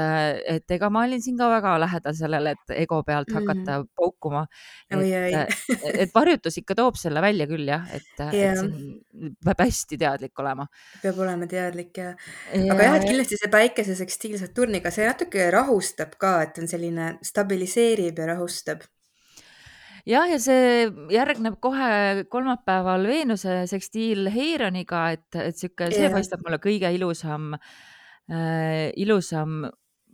et 0.55 0.75
ega 0.75 0.89
ma 0.91 1.05
olin 1.07 1.21
siin 1.23 1.37
ka 1.39 1.47
väga 1.51 1.75
lähedal 1.79 2.15
sellele, 2.17 2.53
et 2.57 2.73
ego 2.83 2.99
pealt 3.07 3.31
hakata 3.31 3.77
mm 3.77 3.83
-hmm. 3.83 3.91
paukuma. 3.95 4.47
et, 4.91 5.93
et 5.93 6.15
varjutus 6.15 6.57
ikka 6.57 6.75
toob 6.75 6.95
selle 6.95 7.21
välja 7.21 7.47
küll 7.47 7.67
jah, 7.67 7.87
et 7.93 8.33
yeah., 8.33 8.63
et 8.63 9.37
peab 9.43 9.63
hästi 9.63 9.97
teadlik 9.97 10.39
olema. 10.39 10.67
peab 11.01 11.19
olema 11.19 11.47
teadlik 11.47 11.97
ja, 11.97 12.13
ja., 12.53 12.73
aga 12.73 12.83
jah, 12.83 12.95
et 12.95 13.07
kindlasti 13.07 13.39
see 13.39 13.51
päikese 13.51 13.95
sekstiil 13.95 14.37
Saturniga, 14.37 14.91
see 14.91 15.07
natuke 15.07 15.51
rahustab 15.51 16.15
ka, 16.19 16.41
et 16.41 16.57
on 16.57 16.67
selline 16.67 17.17
stabiliseerib 17.23 18.19
ja 18.19 18.33
rahustab 18.33 18.83
jah, 20.07 20.29
ja 20.31 20.39
see 20.39 20.87
järgneb 21.11 21.59
kohe 21.63 22.23
kolmapäeval 22.31 23.05
Veenuse 23.09 23.59
sekstiil 23.67 24.31
Heironiga, 24.31 25.09
et, 25.17 25.27
et 25.35 25.59
sihuke, 25.59 25.91
see 25.91 26.07
yeah. 26.07 26.15
paistab 26.15 26.45
mulle 26.45 26.61
kõige 26.63 26.91
ilusam 26.95 27.53
äh, 27.57 27.69
äh, 28.31 28.91
ilusam 28.95 29.65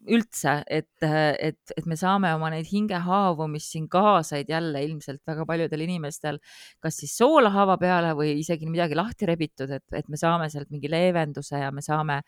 üldse, 0.04 0.58
et, 0.68 0.92
et, 1.00 1.74
et 1.78 1.86
me 1.88 1.96
saame 1.96 2.34
oma 2.36 2.50
neid 2.52 2.68
hingehaavu, 2.68 3.46
mis 3.48 3.70
siin 3.72 3.86
kaasaid 3.92 4.50
jälle 4.52 4.82
ilmselt 4.84 5.22
väga 5.28 5.46
paljudel 5.48 5.86
inimestel, 5.86 6.42
kas 6.84 6.98
siis 7.00 7.16
soolahaava 7.22 7.78
peale 7.80 8.12
või 8.20 8.34
isegi 8.42 8.68
midagi 8.68 9.00
lahti 9.00 9.30
rebitud, 9.30 9.72
et, 9.72 9.86
et 9.96 10.12
me 10.12 10.20
saame 10.20 10.50
sealt 10.52 10.74
mingi 10.76 10.92
leevenduse 10.92 11.64
ja 11.64 11.72
me 11.72 11.86
saame, 11.86 12.20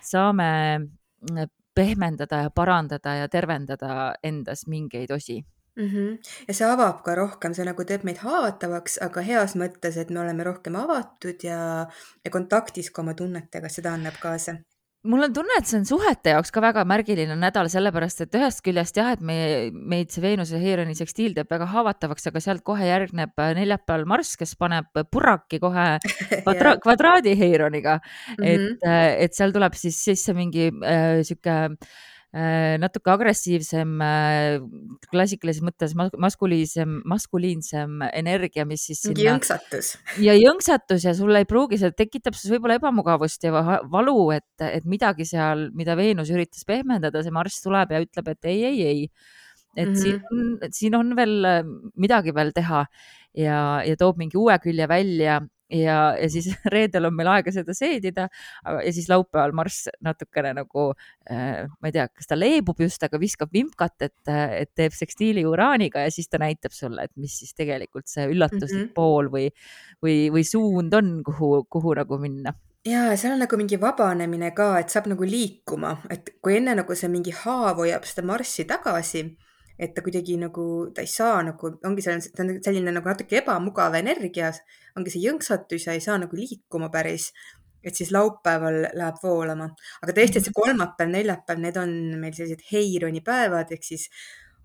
saame 0.00 0.50
mm, 0.80 1.52
pehmendada 1.76 2.46
ja 2.46 2.54
parandada 2.56 3.18
ja 3.20 3.28
tervendada 3.28 4.14
endas 4.24 4.64
mingeid 4.66 5.12
osi 5.12 5.42
-hmm. 5.76 6.18
ja 6.48 6.54
see 6.54 6.66
avab 6.66 7.02
ka 7.04 7.14
rohkem, 7.14 7.54
see 7.54 7.64
nagu 7.68 7.84
teeb 7.84 8.04
meid 8.04 8.18
haavatavaks, 8.24 8.98
aga 9.06 9.20
heas 9.20 9.56
mõttes, 9.56 9.96
et 9.96 10.10
me 10.10 10.20
oleme 10.20 10.44
rohkem 10.44 10.76
avatud 10.76 11.44
ja, 11.44 11.86
ja 12.24 12.30
kontaktis 12.30 12.90
ka 12.90 13.02
oma 13.02 13.14
tunnetega, 13.14 13.68
seda 13.68 13.94
annab 13.94 14.18
kaasa 14.20 14.58
mul 15.08 15.24
on 15.24 15.32
tunne, 15.32 15.54
et 15.56 15.68
see 15.68 15.78
on 15.80 15.86
suhete 15.88 16.34
jaoks 16.34 16.52
ka 16.52 16.60
väga 16.60 16.82
märgiline 16.88 17.36
nädal, 17.40 17.70
sellepärast 17.72 18.26
et 18.26 18.36
ühest 18.36 18.60
küljest 18.64 18.98
jah, 19.00 19.14
et 19.14 19.22
meie, 19.24 19.70
meid 19.72 20.12
see 20.12 20.20
Veenuse 20.24 20.60
Heironi 20.60 20.96
sekstiil 20.98 21.32
teeb 21.36 21.48
väga 21.52 21.68
haavatavaks, 21.72 22.28
aga 22.28 22.42
sealt 22.44 22.64
kohe 22.66 22.84
järgneb 22.84 23.40
äh, 23.40 23.54
neljapäeval 23.56 24.04
Marss, 24.10 24.36
kes 24.40 24.52
paneb 24.60 24.92
puraki 25.12 25.60
kohe 25.62 25.86
kvadra 26.44 26.76
kvadraadi 26.84 27.36
Heironiga 27.40 27.96
mm. 28.00 28.44
-hmm. 28.44 28.46
et, 28.52 28.86
äh, 28.86 29.08
et 29.24 29.36
seal 29.36 29.56
tuleb 29.56 29.78
siis 29.80 30.04
sisse 30.04 30.36
mingi 30.36 30.68
äh, 30.68 31.24
sihuke 31.24 31.56
Äh, 31.60 31.76
natuke 32.30 33.10
agressiivsem, 33.10 33.96
äh, 34.06 34.60
klassikalises 35.10 35.64
mõttes 35.66 35.96
maskuliinsem, 35.98 37.00
maskuliinsem 37.10 38.04
energia, 38.12 38.62
mis 38.68 38.84
siis 38.86 39.02
mingi 39.08 39.26
jõnksatus. 39.26 39.96
ja 40.22 40.36
jõnksatus 40.38 41.08
ja 41.08 41.14
sul 41.18 41.34
ei 41.34 41.48
pruugi, 41.50 41.80
see 41.80 41.90
tekitab 41.90 42.38
siis 42.38 42.52
võib-olla 42.54 42.78
ebamugavust 42.78 43.48
ja 43.48 43.80
valu, 43.90 44.30
et, 44.36 44.46
et 44.62 44.86
midagi 44.86 45.26
seal, 45.26 45.68
mida 45.74 45.98
Veenus 45.98 46.30
üritas 46.30 46.62
pehmendada, 46.68 47.24
see 47.26 47.34
Marss 47.34 47.64
tuleb 47.66 47.90
ja 47.90 48.02
ütleb, 48.06 48.30
et 48.30 48.50
ei, 48.52 48.64
ei, 48.68 48.82
ei. 48.86 49.08
et 49.76 49.88
mm 49.88 49.94
-hmm. 49.94 50.02
siin 50.02 50.20
on, 50.30 50.70
siin 50.70 50.94
on 50.94 51.16
veel 51.16 51.44
äh, 51.44 51.64
midagi 51.96 52.34
veel 52.34 52.54
teha 52.54 52.84
ja, 53.34 53.82
ja 53.86 53.96
toob 53.96 54.18
mingi 54.18 54.38
uue 54.38 54.58
külje 54.62 54.86
välja 54.88 55.40
ja, 55.70 55.98
ja 56.18 56.28
siis 56.30 56.50
reedel 56.74 57.08
on 57.08 57.16
meil 57.16 57.30
aega 57.32 57.52
seda 57.54 57.74
seedida 57.76 58.28
ja 58.66 58.92
siis 58.94 59.08
laupäeval 59.10 59.54
Marss 59.56 59.88
natukene 60.04 60.54
nagu 60.60 60.90
äh,, 61.30 61.66
ma 61.66 61.90
ei 61.90 61.96
tea, 61.96 62.08
kas 62.08 62.30
ta 62.30 62.38
leebub 62.38 62.80
just, 62.82 63.02
aga 63.06 63.20
viskab 63.20 63.52
vimkat, 63.54 63.96
et, 64.08 64.32
et 64.32 64.72
teeb 64.76 64.96
sekstiili 64.96 65.44
uraaniga 65.48 66.06
ja 66.06 66.14
siis 66.14 66.30
ta 66.30 66.40
näitab 66.42 66.74
sulle, 66.76 67.06
et 67.06 67.14
mis 67.20 67.38
siis 67.42 67.54
tegelikult 67.58 68.10
see 68.10 68.26
üllatuslik 68.30 68.76
mm 68.76 68.88
-hmm. 68.88 68.96
pool 68.96 69.30
või, 69.32 69.46
või, 70.02 70.18
või 70.34 70.44
suund 70.46 70.94
on, 70.94 71.20
kuhu, 71.26 71.64
kuhu 71.70 71.94
nagu 71.98 72.18
minna 72.18 72.54
ja 72.86 73.16
seal 73.16 73.34
on 73.34 73.42
nagu 73.44 73.56
mingi 73.60 73.80
vabanemine 73.80 74.54
ka, 74.56 74.78
et 74.80 74.88
saab 74.92 75.10
nagu 75.12 75.24
liikuma, 75.24 75.98
et 76.10 76.36
kui 76.42 76.56
enne 76.56 76.74
nagu 76.74 76.94
see 76.96 77.10
mingi 77.12 77.34
haav 77.42 77.82
hoiab 77.82 78.06
seda 78.08 78.26
marssi 78.26 78.64
tagasi 78.64 79.24
et 79.80 79.94
ta 79.96 80.04
kuidagi 80.04 80.36
nagu, 80.40 80.64
ta 80.94 81.04
ei 81.04 81.08
saa 81.10 81.40
nagu, 81.46 81.72
ongi 81.88 82.04
selline, 82.04 82.34
ta 82.36 82.44
on 82.44 82.52
selline 82.64 82.92
nagu 82.92 83.08
natuke 83.08 83.40
ebamugav 83.40 83.96
energia, 84.00 84.50
ongi 84.98 85.14
see 85.14 85.24
jõnksatus 85.24 85.88
ja 85.88 85.96
ei 85.96 86.04
saa 86.04 86.18
nagu 86.20 86.36
liikuma 86.36 86.90
päris. 86.92 87.32
et 87.80 87.96
siis 87.96 88.10
laupäeval 88.12 88.74
läheb 88.92 89.22
voolama, 89.22 89.70
aga 90.04 90.12
tõesti, 90.12 90.36
et 90.36 90.44
see 90.44 90.52
kolmapäev, 90.52 91.08
neljapäev, 91.14 91.62
need 91.64 91.78
on 91.80 91.94
meil 92.20 92.34
sellised 92.36 92.60
Heironi 92.68 93.22
päevad 93.24 93.72
ehk 93.72 93.86
siis 93.86 94.02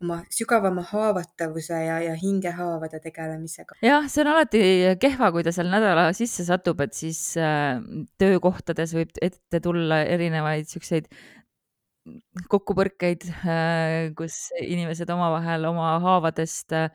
oma 0.03 0.17
sügavama 0.36 0.84
haavatavuse 0.89 1.77
ja, 1.86 2.01
ja 2.03 2.15
hingehaavade 2.19 3.00
tegelemisega. 3.00 3.77
jah, 3.79 4.10
see 4.12 4.25
on 4.25 4.31
alati 4.34 4.63
kehva, 5.00 5.31
kui 5.31 5.45
ta 5.48 5.53
seal 5.55 5.72
nädala 5.72 6.10
sisse 6.17 6.43
satub, 6.43 6.84
et 6.84 6.91
siis 6.98 7.22
äh, 7.39 7.79
töökohtades 8.19 8.98
võib 8.98 9.15
ette 9.24 9.63
tulla 9.63 10.01
erinevaid 10.03 10.67
siukseid 10.67 11.07
kokkupõrkeid 12.51 13.27
äh,, 13.41 14.13
kus 14.17 14.50
inimesed 14.62 15.09
omavahel 15.13 15.69
oma 15.71 15.95
haavadest 16.03 16.75
äh, 16.75 16.89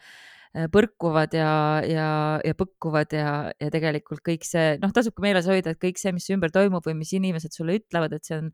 Äh, 0.51 0.67
põrkuvad 0.67 1.31
ja, 1.37 1.51
ja, 1.87 2.07
ja 2.43 2.55
põkkuvad 2.59 3.13
ja, 3.15 3.27
ja 3.63 3.69
tegelikult 3.71 4.19
kõik 4.27 4.43
see, 4.43 4.81
noh, 4.83 4.91
tasubki 4.91 5.23
meeles 5.23 5.47
hoida, 5.47 5.71
et 5.71 5.79
kõik 5.79 6.01
see, 6.01 6.11
mis 6.17 6.27
ümber 6.35 6.51
toimub 6.51 6.83
või 6.89 6.97
mis 6.99 7.13
inimesed 7.15 7.55
sulle 7.55 7.77
ütlevad, 7.79 8.17
et 8.17 8.27
see 8.27 8.35
on 8.41 8.49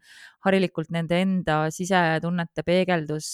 harilikult 0.44 0.92
nende 0.92 1.16
enda 1.25 1.56
sisetunnete 1.72 2.66
peegeldus 2.68 3.30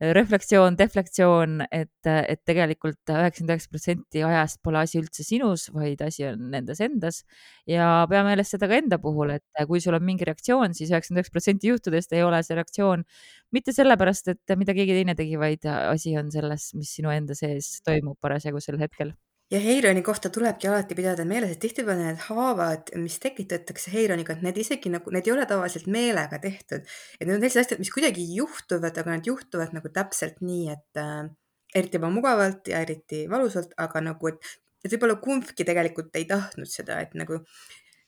reflektsioon, 0.00 0.76
deflektsioon, 0.80 1.58
et, 1.68 2.08
et 2.08 2.40
tegelikult 2.48 3.12
üheksakümmend 3.12 3.52
üheksa 3.52 3.72
protsenti 3.72 4.22
ajast 4.24 4.60
pole 4.64 4.80
asi 4.80 4.98
üldse 5.00 5.24
sinus, 5.26 5.66
vaid 5.74 6.00
asi 6.04 6.24
on 6.30 6.46
nendes 6.54 6.80
endas. 6.84 7.22
ja 7.68 8.06
pea 8.08 8.22
meeles 8.24 8.48
seda 8.54 8.68
ka 8.70 8.78
enda 8.80 8.98
puhul, 9.02 9.34
et 9.36 9.64
kui 9.68 9.80
sul 9.84 9.98
on 9.98 10.04
mingi 10.04 10.24
reaktsioon 10.24 10.72
siis, 10.72 10.88
siis 10.88 10.94
üheksakümmend 10.94 11.20
üheksa 11.20 11.36
protsenti 11.36 11.72
juhtudest 11.72 12.16
ei 12.16 12.24
ole 12.24 12.42
see 12.46 12.56
reaktsioon 12.56 13.04
mitte 13.52 13.76
sellepärast, 13.76 14.32
et 14.32 14.56
mida 14.56 14.76
keegi 14.76 14.96
teine 15.02 15.16
tegi, 15.18 15.36
vaid 15.40 15.68
asi 15.68 16.16
on 16.16 16.32
selles, 16.32 16.70
mis 16.78 16.94
sinu 16.96 17.12
enda 17.12 17.36
sees 17.36 17.78
toimub 17.84 18.16
parasjagu 18.24 18.62
sel 18.64 18.80
hetkel 18.80 19.12
ja 19.50 19.58
Heironi 19.60 20.02
kohta 20.02 20.30
tulebki 20.30 20.68
alati 20.68 20.94
pidada 20.94 21.24
meeles, 21.26 21.54
et 21.54 21.60
tihtipeale 21.62 22.04
need 22.04 22.22
haavad, 22.28 22.92
mis 23.02 23.18
tekitatakse 23.22 23.92
Heironiga, 23.94 24.36
et 24.36 24.44
need 24.46 24.60
isegi 24.62 24.92
nagu, 24.92 25.10
need 25.14 25.26
ei 25.26 25.34
ole 25.34 25.46
tavaliselt 25.50 25.88
meelega 25.90 26.38
tehtud. 26.42 26.86
et 27.18 27.26
need 27.26 27.36
on 27.36 27.42
sellised 27.42 27.64
asjad, 27.64 27.82
mis 27.82 27.92
kuidagi 27.94 28.26
juhtuvad, 28.36 29.02
aga 29.02 29.16
nad 29.16 29.26
juhtuvad 29.26 29.74
nagu 29.76 29.92
täpselt 29.94 30.40
nii, 30.44 30.70
et 30.76 31.02
äh, 31.02 31.26
eriti 31.74 31.98
ebamugavalt 31.98 32.70
ja 32.70 32.82
eriti 32.86 33.24
valusalt, 33.30 33.74
aga 33.78 34.04
nagu, 34.10 34.30
et, 34.30 34.54
et 34.84 34.94
võib-olla 34.94 35.18
kumbki 35.22 35.66
tegelikult 35.66 36.14
ei 36.18 36.28
tahtnud 36.30 36.70
seda, 36.70 37.00
et 37.02 37.14
nagu 37.18 37.42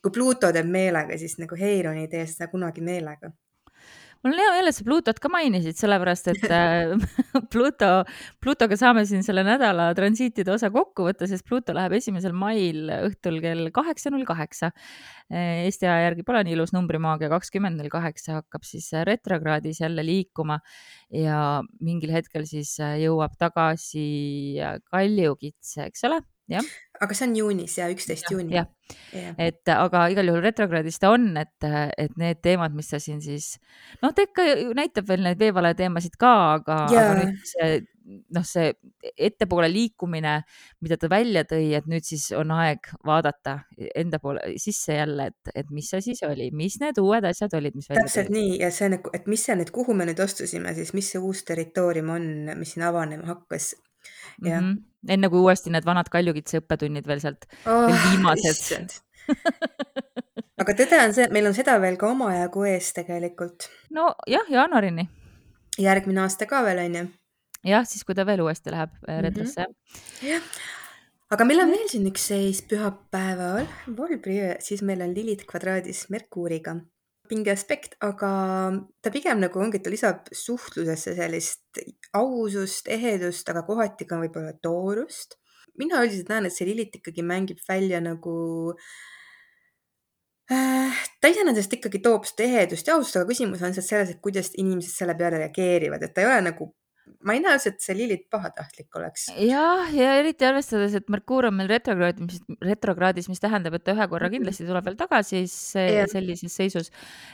kui 0.03 0.15
Pluto 0.15 0.51
teeb 0.55 0.67
meelega, 0.71 1.19
siis 1.19 1.39
nagu 1.39 1.59
Heiron 1.59 1.99
ei 1.99 2.11
tee 2.11 2.25
seda 2.27 2.49
kunagi 2.51 2.83
meelega 2.83 3.31
mul 4.23 4.33
on 4.33 4.39
hea 4.39 4.51
meel, 4.55 4.71
et 4.71 4.77
sa 4.77 4.85
Pluutot 4.87 5.19
ka 5.23 5.31
mainisid, 5.33 5.77
sellepärast 5.79 6.31
et 6.33 6.45
äh, 6.47 6.95
Pluto, 7.53 7.91
Plutoga 8.43 8.79
saame 8.79 9.05
siin 9.09 9.25
selle 9.27 9.45
nädala 9.47 9.91
transiitide 9.99 10.55
osa 10.55 10.71
kokku 10.75 11.09
võtta, 11.09 11.29
sest 11.31 11.47
Pluto 11.49 11.75
läheb 11.77 11.97
esimesel 11.99 12.35
mail 12.37 12.91
õhtul 12.97 13.41
kell 13.45 13.71
kaheksa 13.75 14.13
null 14.15 14.27
kaheksa. 14.29 14.73
Äh, 15.33 15.65
Eesti 15.67 15.89
aja 15.91 16.09
järgi 16.09 16.27
pole 16.27 16.45
nii 16.47 16.57
ilus 16.57 16.75
numbrimaagia, 16.77 17.31
kakskümmend 17.33 17.81
null 17.81 17.93
kaheksa 17.93 18.41
hakkab 18.41 18.67
siis 18.69 18.91
retrokraadis 19.09 19.83
jälle 19.83 20.07
liikuma 20.07 20.61
ja 21.13 21.63
mingil 21.83 22.15
hetkel 22.15 22.47
siis 22.49 22.77
jõuab 22.79 23.35
tagasi 23.41 24.07
Kaljukitse, 24.93 25.89
eks 25.91 26.09
ole 26.09 26.23
jah. 26.51 26.67
aga 27.03 27.17
see 27.17 27.29
on 27.29 27.37
juunis 27.37 27.77
ja 27.79 27.89
üksteist 27.93 28.31
juuni. 28.31 28.55
jah 28.57 28.67
yeah., 29.15 29.35
et 29.41 29.73
aga 29.73 30.07
igal 30.13 30.29
juhul 30.29 30.45
retrokraadis 30.45 31.01
ta 31.03 31.13
on, 31.15 31.31
et, 31.41 31.69
et 31.99 32.19
need 32.21 32.43
teemad, 32.45 32.75
mis 32.77 32.91
ta 32.91 33.01
siin 33.03 33.23
siis 33.25 33.55
noh, 34.03 34.13
ta 34.13 34.27
ikka 34.27 34.47
näitab 34.77 35.09
veel 35.09 35.25
neid 35.25 35.41
veevale 35.41 35.75
teemasid 35.79 36.19
ka, 36.21 36.35
aga 36.59 36.85
aga 36.91 37.09
nüüd 37.23 37.41
see 37.55 37.81
noh, 38.35 38.45
see 38.47 38.73
ettepoole 39.15 39.69
liikumine, 39.71 40.35
mida 40.85 40.99
ta 41.01 41.11
välja 41.11 41.45
tõi, 41.49 41.71
et 41.79 41.87
nüüd 41.91 42.07
siis 42.07 42.29
on 42.37 42.53
aeg 42.55 42.91
vaadata 43.07 43.59
enda 43.99 44.21
poole 44.23 44.57
sisse 44.63 44.99
jälle, 44.99 45.31
et, 45.33 45.53
et 45.63 45.71
mis 45.75 45.89
see 45.93 46.03
siis 46.11 46.23
oli, 46.27 46.51
mis 46.57 46.79
need 46.83 46.99
uued 47.03 47.27
asjad 47.29 47.55
olid, 47.59 47.79
mis 47.79 47.91
täpselt 47.93 48.33
nii 48.35 48.59
ja 48.63 48.73
see 48.75 48.91
nagu, 48.93 49.13
et 49.17 49.31
mis 49.31 49.47
see 49.47 49.57
nüüd, 49.59 49.73
kuhu 49.75 49.97
me 49.97 50.09
nüüd 50.09 50.21
astusime 50.23 50.75
siis, 50.79 50.93
mis 50.99 51.13
see 51.15 51.23
uus 51.23 51.45
territoorium 51.49 52.13
on, 52.17 52.29
mis 52.59 52.75
siin 52.75 52.87
avanema 52.89 53.31
hakkas 53.35 53.73
mm. 54.41 54.51
-hmm. 54.51 54.77
enne 55.09 55.29
kui 55.29 55.41
uuesti 55.41 55.71
need 55.71 55.85
vanad 55.85 56.09
Kaljukitse 56.13 56.63
õppetunnid 56.63 57.07
veel 57.07 57.21
sealt 57.21 57.47
oh,, 57.67 57.87
veel 57.87 57.99
viimased 58.11 59.01
aga 60.63 60.75
tõde 60.79 61.01
on 61.07 61.15
see, 61.15 61.27
et 61.27 61.35
meil 61.35 61.49
on 61.49 61.57
seda 61.57 61.79
veel 61.83 61.99
ka 62.01 62.11
omajagu 62.13 62.67
ees 62.71 62.93
tegelikult. 62.97 63.69
nojah, 63.95 64.53
jaanuarini. 64.53 65.09
järgmine 65.79 66.25
aasta 66.25 66.49
ka 66.51 66.63
veel 66.67 66.85
on 66.85 67.01
ju. 67.01 67.09
jah, 67.73 67.89
siis 67.89 68.05
kui 68.07 68.19
ta 68.19 68.27
veel 68.29 68.45
uuesti 68.45 68.75
läheb 68.75 68.93
mm 68.95 69.09
-hmm. 69.09 69.23
retrosse. 69.27 69.67
jah, 70.29 70.49
aga 71.31 71.49
meil 71.49 71.65
on 71.65 71.75
veel 71.75 71.89
siin 71.89 72.07
üks 72.11 72.29
seis 72.33 72.63
pühapäeval, 72.63 73.67
siis 74.61 74.83
meil 74.83 75.03
on 75.03 75.15
Lilith 75.15 75.47
kvadraadis 75.47 76.09
Merkuuriga 76.11 76.81
pinge 77.33 77.53
aspekt, 77.55 77.97
aga 78.05 78.31
ta 79.01 79.13
pigem 79.15 79.41
nagu 79.41 79.61
ongi, 79.63 79.81
et 79.81 79.87
ta 79.87 79.93
lisab 79.93 80.29
suhtlusesse 80.37 81.15
sellist 81.17 81.81
ausust, 82.19 82.91
ehedust, 82.93 83.49
aga 83.49 83.65
kohati 83.69 84.09
ka 84.09 84.21
võib-olla 84.21 84.53
toorust. 84.65 85.39
mina 85.81 86.03
üldiselt 86.05 86.29
näen, 86.29 86.45
et 86.47 86.53
see 86.53 86.67
Lilith 86.69 86.99
ikkagi 86.99 87.23
mängib 87.25 87.63
välja 87.65 87.97
nagu 88.05 88.35
äh, 90.53 90.99
ta 91.21 91.31
iseenesest 91.33 91.79
ikkagi 91.79 92.03
toob 92.05 92.29
seda 92.29 92.45
ehedust 92.45 92.89
ja 92.89 92.99
ausust, 92.99 93.17
aga 93.17 93.31
küsimus 93.31 93.63
on 93.63 93.73
lihtsalt 93.73 93.89
selles, 93.89 94.13
et 94.13 94.21
kuidas 94.21 94.53
inimesed 94.61 94.93
selle 94.93 95.17
peale 95.17 95.41
reageerivad, 95.41 96.05
et 96.05 96.13
ta 96.13 96.21
ei 96.21 96.29
ole 96.29 96.43
nagu 96.51 96.69
ma 97.27 97.37
ei 97.37 97.43
näe 97.43 97.57
üldse, 97.57 97.73
et 97.75 97.85
see 97.85 97.97
Lilith 97.99 98.29
pahatahtlik 98.33 98.99
oleks. 98.99 99.29
jah, 99.39 99.91
ja 99.97 100.15
eriti 100.21 100.47
arvestades, 100.49 100.97
et 100.99 101.13
Merkuur 101.13 101.49
on 101.51 101.59
meil 101.59 101.71
retrokraadis, 101.71 102.43
retrokraadis, 102.63 103.29
mis 103.33 103.43
tähendab, 103.43 103.77
et 103.79 103.87
ta 103.87 103.97
ühe 103.97 104.09
korra 104.09 104.29
mhm. 104.29 104.39
kindlasti 104.39 104.67
tuleb 104.69 104.89
veel 104.89 104.99
tagasi 105.01 105.45
sellises 105.51 106.59
seisus, 106.59 106.93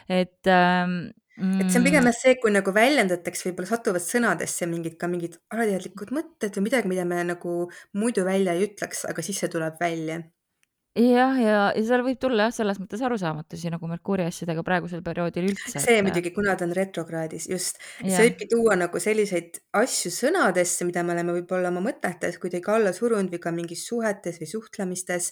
et 0.08 0.52
ähm, 0.52 1.00
et 1.38 1.68
see 1.70 1.78
on 1.78 1.84
pigem 1.86 2.02
mm. 2.02 2.08
jah 2.10 2.16
see, 2.16 2.32
kui 2.42 2.50
nagu 2.50 2.72
väljendatakse, 2.74 3.44
võib-olla 3.46 3.70
satuvad 3.70 4.02
sõnadesse 4.02 4.66
mingid 4.66 4.96
ka 4.98 5.06
mingid 5.10 5.36
alateadlikud 5.54 6.10
mõtted 6.16 6.56
või 6.58 6.64
midagi, 6.66 6.90
mida 6.90 7.04
me 7.06 7.20
nagu 7.28 7.52
muidu 7.94 8.24
välja 8.26 8.56
ei 8.58 8.66
ütleks, 8.66 9.04
aga 9.06 9.22
siis 9.22 9.38
see 9.44 9.52
tuleb 9.52 9.78
välja 9.78 10.18
jah, 10.98 11.36
ja, 11.38 11.58
ja 11.76 11.82
seal 11.86 12.02
võib 12.06 12.18
tulla 12.20 12.48
jah, 12.48 12.54
selles 12.58 12.80
mõttes 12.80 13.02
arusaamatusi 13.04 13.70
nagu 13.72 13.88
Merkuuri 13.90 14.26
asjadega 14.28 14.64
praegusel 14.66 15.02
perioodil 15.06 15.50
üldse. 15.50 15.78
see 15.78 15.98
et... 15.98 16.04
muidugi, 16.06 16.32
kuna 16.34 16.56
ta 16.58 16.66
on 16.66 16.74
retrokraadis, 16.76 17.48
just. 17.52 17.78
see 18.00 18.24
võibki 18.26 18.48
tuua 18.50 18.76
nagu 18.80 19.02
selliseid 19.02 19.60
asju 19.78 20.12
sõnadesse, 20.14 20.86
mida 20.88 21.04
me 21.06 21.14
oleme 21.16 21.36
võib-olla 21.38 21.72
oma 21.72 21.84
mõtetes 21.84 22.40
kuidagi 22.42 22.72
alla 22.74 22.94
surunud 22.96 23.30
või 23.34 23.42
ka 23.42 23.54
mingis 23.54 23.86
suhetes 23.88 24.40
või 24.42 24.50
suhtlemistes. 24.50 25.30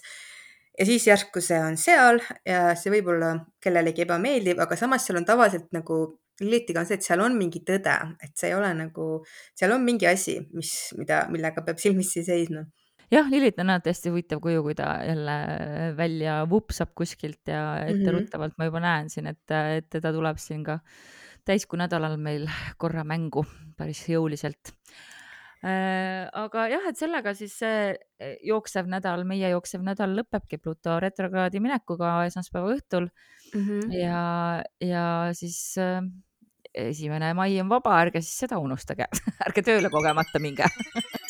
ja 0.77 0.85
siis 0.85 1.07
järsku 1.09 1.41
see 1.41 1.59
on 1.59 1.77
seal 1.81 2.21
ja 2.45 2.71
see 2.79 2.93
võib 2.93 3.11
olla 3.15 3.33
kellelegi 3.63 4.05
ebameeldiv, 4.05 4.61
aga 4.63 4.79
samas 4.79 5.05
seal 5.07 5.19
on 5.21 5.27
tavaliselt 5.27 5.71
nagu 5.75 6.19
Lilitiga 6.37 6.83
on 6.83 6.85
see, 6.85 6.99
et 6.99 7.05
seal 7.05 7.17
on 7.25 7.33
mingi 7.33 7.63
tõde, 7.65 7.93
et 8.21 8.35
see 8.37 8.51
ei 8.51 8.53
ole 8.53 8.67
nagu, 8.77 9.23
seal 9.57 9.71
on 9.73 9.81
mingi 9.81 10.05
asi, 10.05 10.35
mis, 10.53 10.91
mida, 10.93 11.23
millega 11.33 11.63
peab 11.65 11.81
silmitsi 11.81 12.21
seisma 12.21 12.61
jah, 13.11 13.29
Lilith 13.31 13.61
on 13.61 13.71
alati 13.71 13.91
hästi 13.93 14.11
huvitav 14.11 14.41
kuju, 14.43 14.63
kui 14.65 14.75
ta 14.77 14.97
jälle 15.07 15.37
välja 15.97 16.39
vupsab 16.49 16.93
kuskilt 16.95 17.47
ja 17.47 17.85
etteruttavalt 17.85 18.53
mm 18.53 18.55
-hmm. 18.55 18.63
ma 18.63 18.71
juba 18.71 18.79
näen 18.79 19.09
siin, 19.09 19.27
et, 19.27 19.51
et 19.51 19.89
teda 19.89 20.13
tuleb 20.13 20.37
siin 20.37 20.63
ka 20.63 20.79
täiskuu 21.45 21.79
nädalal 21.79 22.17
meil 22.17 22.49
korra 22.77 23.03
mängu 23.03 23.45
päris 23.77 24.03
jõuliselt 24.09 24.73
äh,. 25.63 26.27
aga 26.33 26.67
jah, 26.67 26.87
et 26.89 26.97
sellega 26.97 27.33
siis 27.33 27.57
see 27.59 27.95
jooksev 28.43 28.87
nädal, 28.91 29.23
meie 29.23 29.49
jooksev 29.49 29.81
nädal 29.81 30.15
lõpebki 30.19 30.59
Pluto 30.61 30.99
retrokraadi 30.99 31.59
minekuga 31.59 32.25
esmaspäeva 32.25 32.75
õhtul 32.75 33.07
mm. 33.53 33.67
-hmm. 33.67 33.93
ja, 33.93 34.63
ja 34.81 35.05
siis 35.33 35.77
äh, 35.77 36.01
esimene 36.73 37.33
mai 37.33 37.59
on 37.61 37.69
vaba, 37.69 37.95
ärge 38.01 38.21
siis 38.21 38.45
seda 38.45 38.59
unustage 38.59 39.07
ärge 39.47 39.63
tööle 39.63 39.89
kogemata 39.89 40.39
minge 40.39 40.67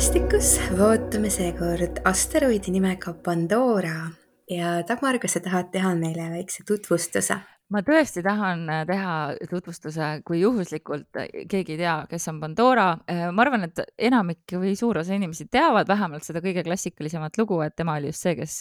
sõnastikus 0.00 0.54
vaatame 0.78 1.28
seekord 1.28 1.98
asteroidi 2.08 2.72
nimega 2.72 3.12
Pandora 3.20 4.06
ja 4.48 4.78
Dagmar, 4.88 5.18
kas 5.20 5.34
sa 5.36 5.42
tahad 5.44 5.68
teha 5.74 5.90
meile 5.98 6.30
väikse 6.32 6.64
tutvustuse? 6.64 7.36
ma 7.68 7.82
tõesti 7.84 8.22
tahan 8.24 8.62
äh, 8.72 8.80
teha 8.88 9.18
tutvustuse, 9.50 10.08
kui 10.24 10.40
juhuslikult 10.40 11.20
äh, 11.20 11.28
keegi 11.52 11.76
ei 11.76 11.82
tea, 11.82 11.98
kes 12.08 12.30
on 12.32 12.40
Pandora. 12.40 12.88
Äh, 13.12 13.26
ma 13.28 13.44
arvan, 13.44 13.68
et 13.68 13.84
enamik 14.08 14.56
või 14.56 14.72
suur 14.72 15.02
osa 15.02 15.12
inimesi 15.20 15.50
teavad 15.52 15.92
vähemalt 15.92 16.24
seda 16.24 16.40
kõige 16.40 16.64
klassikalisemat 16.64 17.36
lugu, 17.36 17.60
et 17.60 17.76
tema 17.76 18.00
oli 18.00 18.08
just 18.08 18.24
see, 18.24 18.38
kes 18.40 18.56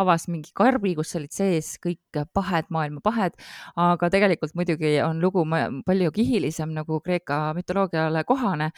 avas 0.00 0.24
mingi 0.32 0.56
karbi, 0.56 0.96
kus 0.96 1.12
olid 1.20 1.36
sees 1.36 1.74
kõik 1.84 2.24
pahed, 2.32 2.72
maailma 2.72 3.04
pahed. 3.04 3.36
aga 3.76 4.08
tegelikult 4.08 4.56
muidugi 4.56 5.02
on 5.04 5.20
lugu 5.20 5.44
palju 5.84 6.16
kihilisem, 6.16 6.72
nagu 6.80 7.04
Kreeka 7.04 7.50
mütoloogiale 7.60 8.24
kohane 8.24 8.72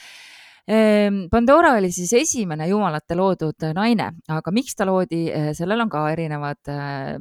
Pandora 1.30 1.74
oli 1.76 1.90
siis 1.92 2.12
esimene 2.16 2.64
jumalate 2.70 3.16
loodud 3.18 3.66
naine, 3.76 4.06
aga 4.32 4.52
miks 4.54 4.78
ta 4.78 4.86
loodi, 4.88 5.26
eh, 5.28 5.50
sellel 5.56 5.84
on 5.84 5.90
ka 5.92 6.06
erinevad 6.14 6.70
eh, 6.72 7.18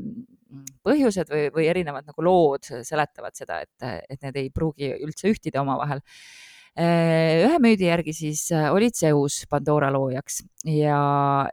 põhjused 0.86 1.28
või, 1.34 1.50
või 1.52 1.68
erinevad 1.68 2.08
nagu 2.08 2.24
lood 2.24 2.70
seletavad 2.88 3.36
seda, 3.36 3.60
et, 3.66 4.08
et 4.08 4.22
need 4.24 4.40
ei 4.40 4.50
pruugi 4.54 4.94
üldse 4.96 5.28
ühtida 5.32 5.64
omavahel. 5.64 6.04
Ühe 6.74 7.58
müüdi 7.62 7.86
järgi 7.86 8.16
siis 8.18 8.48
oli 8.50 8.88
Zeus 8.98 9.44
Pandora 9.46 9.92
loojaks 9.94 10.40
ja, 10.66 11.02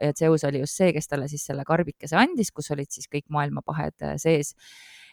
ja 0.01 0.15
Zeus 0.17 0.41
oli 0.47 0.63
just 0.63 0.79
see, 0.79 0.89
kes 0.95 1.11
talle 1.11 1.27
siis 1.29 1.43
selle 1.45 1.61
karbikese 1.67 2.17
andis, 2.17 2.49
kus 2.49 2.71
olid 2.73 2.89
siis 2.89 3.05
kõik 3.05 3.27
maailma 3.29 3.61
pahed 3.61 4.01
sees 4.21 4.55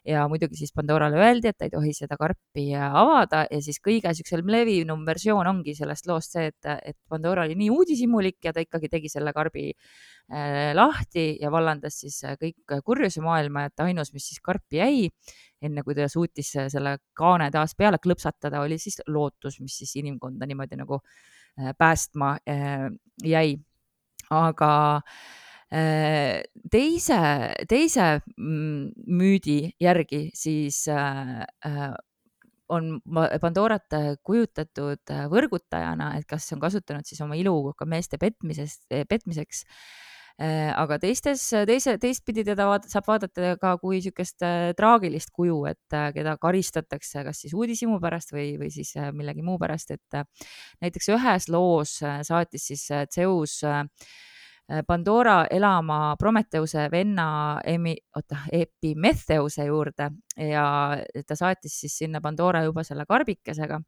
ja 0.08 0.24
muidugi 0.30 0.56
siis 0.56 0.72
Pandorale 0.74 1.18
öeldi, 1.20 1.50
et 1.50 1.58
ta 1.58 1.66
ei 1.66 1.72
tohi 1.72 1.92
seda 1.96 2.16
karpi 2.20 2.64
avada 2.76 3.44
ja 3.50 3.60
siis 3.64 3.80
kõige 3.84 4.08
niisugusel 4.08 4.42
levinum 4.48 5.04
versioon 5.06 5.48
ongi 5.50 5.74
sellest 5.76 6.08
loost 6.08 6.36
see, 6.36 6.48
et, 6.52 6.68
et 6.92 6.96
Pandora 7.10 7.44
oli 7.46 7.56
nii 7.58 7.68
uudishimulik 7.74 8.38
ja 8.48 8.54
ta 8.56 8.64
ikkagi 8.64 8.90
tegi 8.92 9.10
selle 9.12 9.34
karbi 9.36 9.66
äh, 9.72 10.70
lahti 10.76 11.26
ja 11.42 11.52
vallandas 11.52 12.00
siis 12.04 12.20
kõik 12.40 12.78
kurjuse 12.86 13.24
maailma, 13.24 13.66
et 13.68 13.84
ainus, 13.84 14.12
mis 14.16 14.30
siis 14.30 14.40
karpi 14.44 14.80
jäi, 14.80 15.08
enne 15.64 15.84
kui 15.84 15.96
ta 15.98 16.08
suutis 16.10 16.54
selle 16.72 16.96
kaane 17.18 17.50
taas 17.54 17.76
peale 17.76 18.00
klõpsatada, 18.02 18.62
oli 18.64 18.80
siis 18.80 19.02
lootus, 19.06 19.60
mis 19.60 19.76
siis 19.82 19.96
inimkonda 20.00 20.48
niimoodi 20.48 20.80
nagu 20.80 21.02
äh, 21.02 21.74
päästma 21.78 22.38
äh, 22.48 22.88
jäi. 23.24 23.58
aga 24.28 24.70
äh, 24.96 25.02
Äh, 25.02 25.48
teise, 25.68 27.20
teise 27.68 28.04
mm, 28.38 28.92
müüdi 29.04 29.58
järgi 29.80 30.28
siis 30.37 30.87
äh, 30.88 31.42
äh, 31.66 31.90
on 32.68 32.98
Pandorat 33.40 33.96
kujutatud 34.25 35.12
võrgutajana, 35.32 36.14
et 36.18 36.26
kas 36.28 36.50
on 36.52 36.60
kasutanud 36.60 37.08
siis 37.08 37.20
oma 37.25 37.37
ilu 37.37 37.72
ka 37.76 37.88
meeste 37.88 38.20
petmisest, 38.20 38.84
petmiseks. 39.08 39.62
aga 40.38 40.98
teistes, 41.00 41.46
teise, 41.66 41.96
teistpidi 41.98 42.44
teda 42.44 42.66
vaat, 42.68 42.84
saab 42.92 43.08
vaadata 43.08 43.56
ka 43.58 43.72
kui 43.80 43.96
niisugust 43.96 44.44
traagilist 44.76 45.32
kuju, 45.32 45.64
et 45.66 45.96
keda 46.14 46.37
karistatakse 46.37 47.25
kas 47.25 47.40
siis 47.40 47.56
uudishimu 47.56 47.96
pärast 48.04 48.37
või, 48.37 48.52
või 48.60 48.68
siis 48.70 48.92
millegi 49.16 49.42
muu 49.42 49.56
pärast, 49.58 49.96
et 49.96 50.20
näiteks 50.84 51.08
ühes 51.16 51.48
loos 51.48 51.96
saatis 52.04 52.68
siis 52.68 52.84
Zeus 53.16 53.62
äh, 53.64 53.82
Äh, 53.88 54.38
Pandora 54.87 55.46
elama 55.50 56.14
Prometheuse 56.20 56.90
venna 56.92 57.60
Emi, 57.64 57.94
oota, 58.16 58.42
Epimetheuse 58.52 59.64
juurde 59.64 60.10
ja 60.37 60.64
ta 61.26 61.37
saatis 61.37 61.78
siis 61.80 61.94
sinna 62.02 62.20
Pandora 62.20 62.60
juba 62.66 62.84
selle 62.84 63.06
karbikesega 63.08 63.80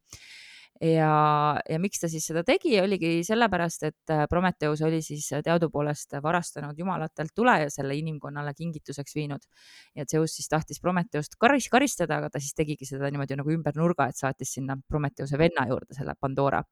ja, 0.80 1.60
ja 1.68 1.78
miks 1.80 2.00
ta 2.00 2.08
siis 2.08 2.24
seda 2.30 2.42
tegi, 2.46 2.72
oligi 2.80 3.20
sellepärast, 3.26 3.84
et 3.90 4.12
äh, 4.12 4.24
Prometheus 4.30 4.80
oli 4.86 5.00
siis 5.04 5.26
teadupoolest 5.44 6.16
varastanud 6.24 6.78
jumalatelt 6.78 7.34
tule 7.36 7.56
ja 7.64 7.70
selle 7.72 7.96
inimkonnale 7.98 8.54
kingituseks 8.56 9.14
viinud. 9.16 9.44
ja 9.96 10.04
Zeus 10.08 10.36
siis 10.38 10.48
tahtis 10.48 10.80
Prometheust 10.80 11.36
karis, 11.40 11.68
karistada, 11.68 12.16
aga 12.20 12.30
ta 12.30 12.40
siis 12.40 12.56
tegigi 12.56 12.88
seda 12.88 13.10
niimoodi 13.10 13.36
nagu 13.36 13.52
ümber 13.52 13.76
nurga, 13.76 14.08
et 14.08 14.16
saatis 14.16 14.54
sinna 14.56 14.78
Prometheuse 14.88 15.38
venna 15.38 15.66
juurde 15.68 15.94
selle 15.94 16.14
Pandora. 16.20 16.62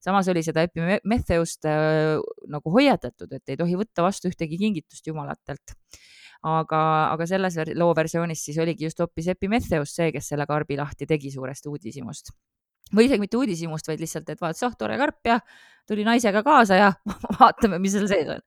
samas 0.00 0.28
oli 0.28 0.42
seda 0.42 0.66
Epimetheust 0.68 1.64
äh, 1.64 2.20
nagu 2.48 2.74
hoiatatud, 2.76 3.32
et 3.32 3.48
ei 3.48 3.56
tohi 3.56 3.78
võtta 3.80 4.04
vastu 4.04 4.28
ühtegi 4.28 4.58
kingitust 4.60 5.06
jumalatelt 5.06 5.76
aga, 6.44 6.80
aga 7.14 7.26
selles 7.26 7.56
loo 7.74 7.94
versioonis 7.96 8.44
siis 8.44 8.58
oligi 8.60 8.84
just 8.84 9.00
hoopis 9.00 9.32
Epimetheus 9.32 9.96
see, 9.96 10.12
kes 10.12 10.28
selle 10.34 10.46
karbi 10.46 10.76
lahti 10.76 11.08
tegi 11.08 11.32
suurest 11.32 11.66
uudishimust 11.70 12.34
või 12.94 13.08
isegi 13.08 13.22
mitte 13.22 13.38
uudishimust, 13.40 13.88
vaid 13.88 14.02
lihtsalt, 14.02 14.28
et 14.28 14.40
vaatasin, 14.40 14.68
oh 14.68 14.78
tore 14.78 14.98
karp 15.00 15.30
ja 15.30 15.38
tuli 15.88 16.04
naisega 16.06 16.42
kaasa 16.46 16.80
ja 16.80 16.90
vaatame, 17.40 17.80
mis 17.82 17.96
seal 17.96 18.08
sees 18.10 18.32
on. 18.36 18.44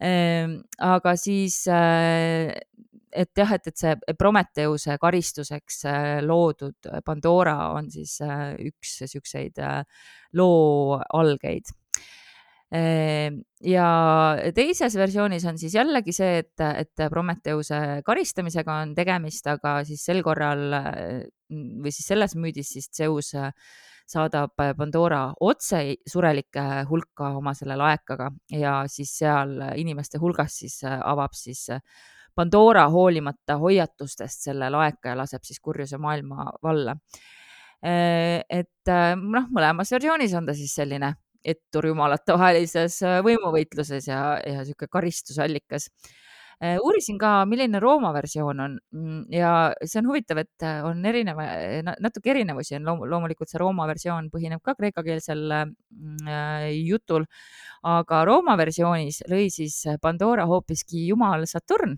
Ehm, 0.00 0.56
aga 0.80 1.14
siis, 1.20 1.62
äh, 1.68 2.54
et 3.10 3.30
jah, 3.36 3.52
et, 3.56 3.66
et 3.68 3.82
see 3.82 4.16
Prometheuse 4.18 4.96
karistuseks 5.02 5.82
äh, 5.90 6.14
loodud 6.24 6.88
Pandora 7.04 7.72
on 7.74 7.90
siis 7.92 8.16
äh, 8.24 8.54
üks 8.70 9.00
siukseid 9.10 9.60
loo 10.38 10.96
algeid 11.18 11.74
Ehm, 12.70 13.40
ja 13.66 13.86
teises 14.54 14.94
versioonis 14.94 15.42
on 15.50 15.56
siis 15.58 15.74
jällegi 15.74 16.14
see, 16.14 16.38
et, 16.44 16.62
et 16.62 17.02
Prometheuse 17.10 17.80
karistamisega 18.06 18.76
on 18.84 18.92
tegemist, 18.94 19.48
aga 19.50 19.80
siis 19.88 20.04
sel 20.06 20.22
korral 20.22 20.68
või 21.50 21.92
siis 21.92 22.06
selles 22.12 22.36
müüdis 22.38 22.72
siis 22.74 22.90
Zeus 22.94 23.32
saadab 24.10 24.54
Pandora 24.76 25.22
otse 25.40 25.82
surelike 26.08 26.64
hulka 26.90 27.34
oma 27.38 27.54
selle 27.54 27.76
laekaga 27.78 28.30
ja 28.54 28.80
siis 28.90 29.12
seal 29.18 29.56
inimeste 29.78 30.18
hulgas 30.18 30.60
siis 30.62 30.80
avab 30.84 31.34
siis 31.38 31.68
Pandora 32.34 32.88
hoolimata 32.90 33.58
hoiatustest 33.58 34.46
selle 34.48 34.70
laeka 34.70 35.12
ja 35.12 35.18
laseb 35.18 35.44
siis 35.44 35.60
kurjuse 35.60 35.98
maailma 35.98 36.46
valla. 36.62 36.94
Et 37.82 38.92
noh, 38.92 39.50
mõlemas 39.50 39.90
versioonis 39.92 40.34
on 40.38 40.46
ta 40.46 40.54
siis 40.54 40.74
selline 40.78 41.14
etturjumalate 41.44 42.36
vahelises 42.36 43.00
äh, 43.06 43.20
võimuvõitluses 43.24 44.08
ja, 44.10 44.22
ja 44.44 44.64
sihuke 44.66 44.88
karistusallikas. 44.92 45.88
Äh, 46.60 46.76
uurisin 46.84 47.16
ka, 47.16 47.46
milline 47.48 47.80
Rooma 47.80 48.10
versioon 48.12 48.58
on 48.60 48.72
mm, 48.92 49.20
ja 49.32 49.70
see 49.80 50.02
on 50.02 50.10
huvitav, 50.10 50.42
et 50.42 50.64
äh, 50.68 50.82
on 50.84 50.98
erineva, 51.08 51.46
natuke 52.04 52.34
erinevusi 52.34 52.76
on 52.76 52.84
loom, 52.84 53.04
loomulikult 53.08 53.48
see 53.48 53.60
Rooma 53.62 53.86
versioon 53.88 54.28
põhineb 54.28 54.60
ka 54.60 54.74
kreekakeelsel 54.76 55.40
mm, 55.48 56.28
jutul, 56.84 57.24
aga 57.88 58.20
Rooma 58.28 58.58
versioonis 58.60 59.22
lõi 59.32 59.48
siis 59.48 59.78
Pandora 60.04 60.44
hoopiski 60.50 61.06
jumal 61.08 61.48
Saturn. 61.48 61.96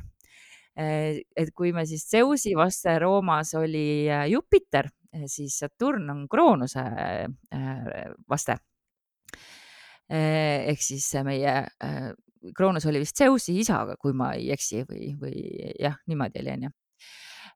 Et 0.72 1.50
kui 1.52 1.74
me 1.76 1.82
siis 1.84 2.06
Zeusi 2.08 2.54
vaste 2.56 2.94
Roomas 3.02 3.50
oli 3.58 4.06
Jupiter, 4.30 4.86
siis 5.28 5.58
Saturn 5.58 6.06
on 6.08 6.22
Kroonuse 6.30 6.84
vaste. 8.30 8.56
Eh, 10.08 10.70
ehk 10.70 10.80
siis 10.80 11.10
meie 11.26 11.52
Kroonus 12.56 12.86
oli 12.90 13.02
vist 13.02 13.18
Zeusi 13.18 13.58
isa, 13.62 13.84
kui 14.00 14.14
ma 14.16 14.32
ei 14.38 14.50
eksi 14.54 14.82
või, 14.88 15.12
või 15.20 15.42
jah, 15.80 15.98
niimoodi 16.10 16.42
oli, 16.42 16.54
onju 16.56 16.72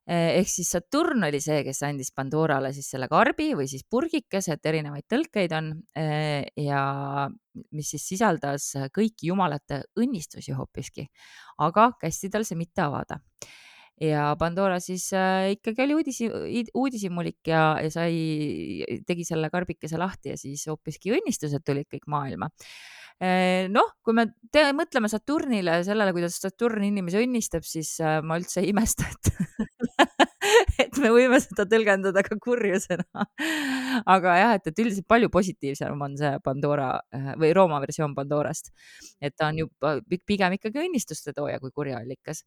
eh, 0.07 0.37
ehk 0.39 0.49
siis 0.51 0.71
Saturn 0.71 1.27
oli 1.27 1.41
see, 1.43 1.61
kes 1.67 1.83
andis 1.87 2.13
Pandorale 2.15 2.71
siis 2.75 2.89
selle 2.93 3.09
karbi 3.11 3.51
või 3.57 3.67
siis 3.69 3.83
purgikese, 3.89 4.55
et 4.55 4.71
erinevaid 4.71 5.07
tõlkeid 5.11 5.55
on. 5.57 5.71
Eh, 5.97 6.47
ja 6.63 6.81
mis 7.75 7.93
siis 7.93 8.07
sisaldas 8.15 8.71
kõiki 8.95 9.31
jumalate 9.31 9.83
õnnistusi 9.99 10.55
hoopiski, 10.55 11.07
aga 11.63 11.91
kästi 12.01 12.31
tal 12.33 12.47
see 12.47 12.59
mitte 12.59 12.85
avada. 12.85 13.19
Ja 13.97 14.35
Pandora 14.37 14.77
siis 14.77 15.07
äh, 15.17 15.55
ikkagi 15.55 15.81
oli 15.87 15.95
uudisi, 15.97 16.27
uudishimulik 16.77 17.49
ja, 17.49 17.79
ja 17.81 17.89
sai, 17.89 18.83
tegi 19.09 19.25
selle 19.25 19.49
karbikese 19.49 19.97
lahti 19.97 20.35
ja 20.35 20.37
siis 20.37 20.67
hoopiski 20.69 21.15
õnnistused 21.17 21.65
tulid 21.65 21.89
kõik 21.89 22.05
maailma 22.13 22.51
noh, 23.73 23.93
kui 24.05 24.13
me 24.13 24.27
te, 24.53 24.67
mõtleme 24.77 25.09
Saturnile, 25.09 25.79
sellele, 25.87 26.13
kuidas 26.15 26.37
Saturn 26.41 26.85
inimesi 26.85 27.21
õnnistab, 27.23 27.65
siis 27.65 27.95
äh, 28.03 28.19
ma 28.21 28.37
üldse 28.37 28.61
ei 28.61 28.71
imesta, 28.73 29.07
et 29.09 29.31
et 30.83 30.99
me 31.01 31.09
võime 31.13 31.39
seda 31.41 31.65
tõlgendada 31.69 32.21
ka 32.25 32.37
kurjusena. 32.41 33.05
aga 34.13 34.35
jah, 34.37 34.53
et, 34.59 34.69
et 34.69 34.81
üldiselt 34.83 35.07
palju 35.09 35.29
positiivsem 35.33 36.03
on 36.07 36.17
see 36.19 36.31
Pandora 36.45 36.91
äh, 37.15 37.31
või 37.41 37.51
Rooma 37.57 37.79
versioon 37.83 38.13
Pandorast. 38.17 38.71
et 39.21 39.35
ta 39.35 39.49
on 39.51 39.63
juba 39.63 39.97
pigem 40.29 40.57
ikkagi 40.57 40.83
õnnistuste 40.85 41.33
tooja 41.37 41.59
kui 41.63 41.73
kurjaallikas. 41.73 42.43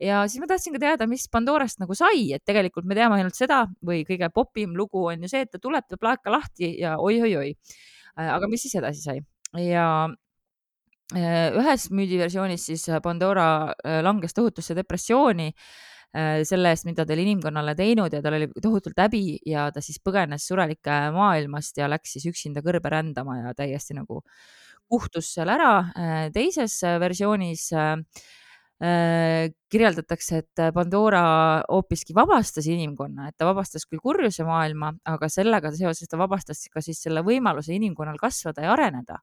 ja 0.00 0.24
siis 0.28 0.40
ma 0.42 0.50
tahtsin 0.50 0.76
ka 0.76 0.82
teada, 0.86 1.08
mis 1.10 1.28
Pandorast 1.28 1.82
nagu 1.82 1.96
sai, 1.98 2.30
et 2.36 2.44
tegelikult 2.44 2.88
me 2.88 2.96
teame 2.98 3.20
ainult 3.20 3.36
seda 3.38 3.64
või 3.84 4.02
kõige 4.08 4.30
popim 4.34 4.76
lugu 4.78 5.06
on 5.12 5.26
ju 5.26 5.30
see, 5.30 5.44
et 5.44 5.52
ta 5.52 5.60
tuleb, 5.60 5.86
teeb 5.88 6.02
laeka 6.04 6.32
lahti 6.32 6.74
ja 6.80 6.96
oi-oi-oi. 6.98 7.54
Äh, 8.14 8.32
aga 8.32 8.48
mis 8.50 8.64
siis 8.64 8.80
edasi 8.80 9.04
sai? 9.04 9.20
Ja 9.60 9.88
äh, 11.14 11.50
ühes 11.54 11.88
müüdiversioonis 11.90 12.68
siis 12.70 12.86
Pandora 13.02 13.74
langes 14.02 14.34
tohutusse 14.34 14.74
depressiooni 14.74 15.52
Äh, 16.14 16.44
selle 16.46 16.70
eest, 16.70 16.84
mida 16.86 17.02
ta 17.02 17.10
oli 17.10 17.24
inimkonnale 17.26 17.72
teinud 17.74 18.12
ja 18.14 18.20
tal 18.22 18.36
oli 18.36 18.46
tohutult 18.62 19.00
häbi 19.02 19.40
ja 19.50 19.64
ta 19.74 19.80
siis 19.82 19.98
põgenes 19.98 20.44
surelike 20.46 20.98
maailmast 21.10 21.80
ja 21.80 21.88
läks 21.90 22.12
siis 22.14 22.28
üksinda 22.30 22.62
kõrbe 22.62 22.92
rändama 22.92 23.40
ja 23.40 23.50
täiesti 23.58 23.96
nagu 23.98 24.20
kuhtus 24.86 25.32
seal 25.34 25.50
ära. 25.50 25.72
Äh, 25.98 26.28
teises 26.36 26.76
versioonis 27.02 27.66
äh, 27.74 27.96
kirjeldatakse, 28.84 30.38
et 30.42 30.62
Pandora 30.74 31.22
hoopiski 31.70 32.14
vabastas 32.16 32.66
inimkonna, 32.68 33.30
et 33.30 33.36
ta 33.38 33.46
vabastas 33.48 33.86
küll 33.88 34.02
kurjuse 34.02 34.44
maailma, 34.44 34.90
aga 35.08 35.28
sellega 35.32 35.72
seoses 35.72 36.10
ta 36.10 36.18
vabastas 36.20 36.66
ka 36.72 36.82
siis 36.84 37.00
selle 37.06 37.22
võimaluse 37.24 37.72
inimkonnal 37.76 38.18
kasvada 38.20 38.66
ja 38.66 38.74
areneda. 38.74 39.20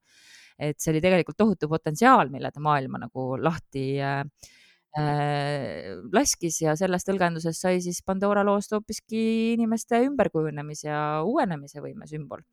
et 0.62 0.78
see 0.78 0.92
oli 0.92 1.00
tegelikult 1.02 1.38
tohutu 1.38 1.68
potentsiaal, 1.70 2.30
mille 2.30 2.52
ta 2.54 2.62
maailma 2.62 3.00
nagu 3.02 3.36
lahti 3.42 3.96
äh, 4.02 4.20
äh, 4.22 4.61
laskis 4.98 6.58
ja 6.66 6.74
sellest 6.76 7.08
tõlgendusest 7.08 7.64
sai 7.64 7.80
siis 7.80 8.02
Pandora 8.04 8.44
loost 8.44 8.74
hoopiski 8.76 9.54
inimeste 9.54 10.02
ümberkujunemise 10.04 10.90
ja 10.90 11.02
uuenemise 11.24 11.80
võime 11.80 12.08
sümbol. 12.10 12.44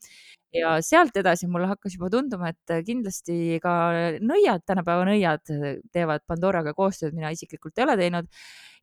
ja 0.55 0.79
sealt 0.81 1.16
edasi 1.18 1.48
mulle 1.51 1.66
hakkas 1.68 1.96
juba 1.96 2.09
tunduma, 2.09 2.53
et 2.55 2.85
kindlasti 2.87 3.59
ka 3.61 3.72
nõiad, 4.22 4.62
tänapäeva 4.64 5.05
nõiad 5.09 5.51
teevad 5.92 6.24
Pandoraga 6.27 6.72
koostööd, 6.79 7.12
mina 7.12 7.33
isiklikult 7.35 7.77
ei 7.79 7.85
ole 7.85 7.96
teinud. 7.96 8.31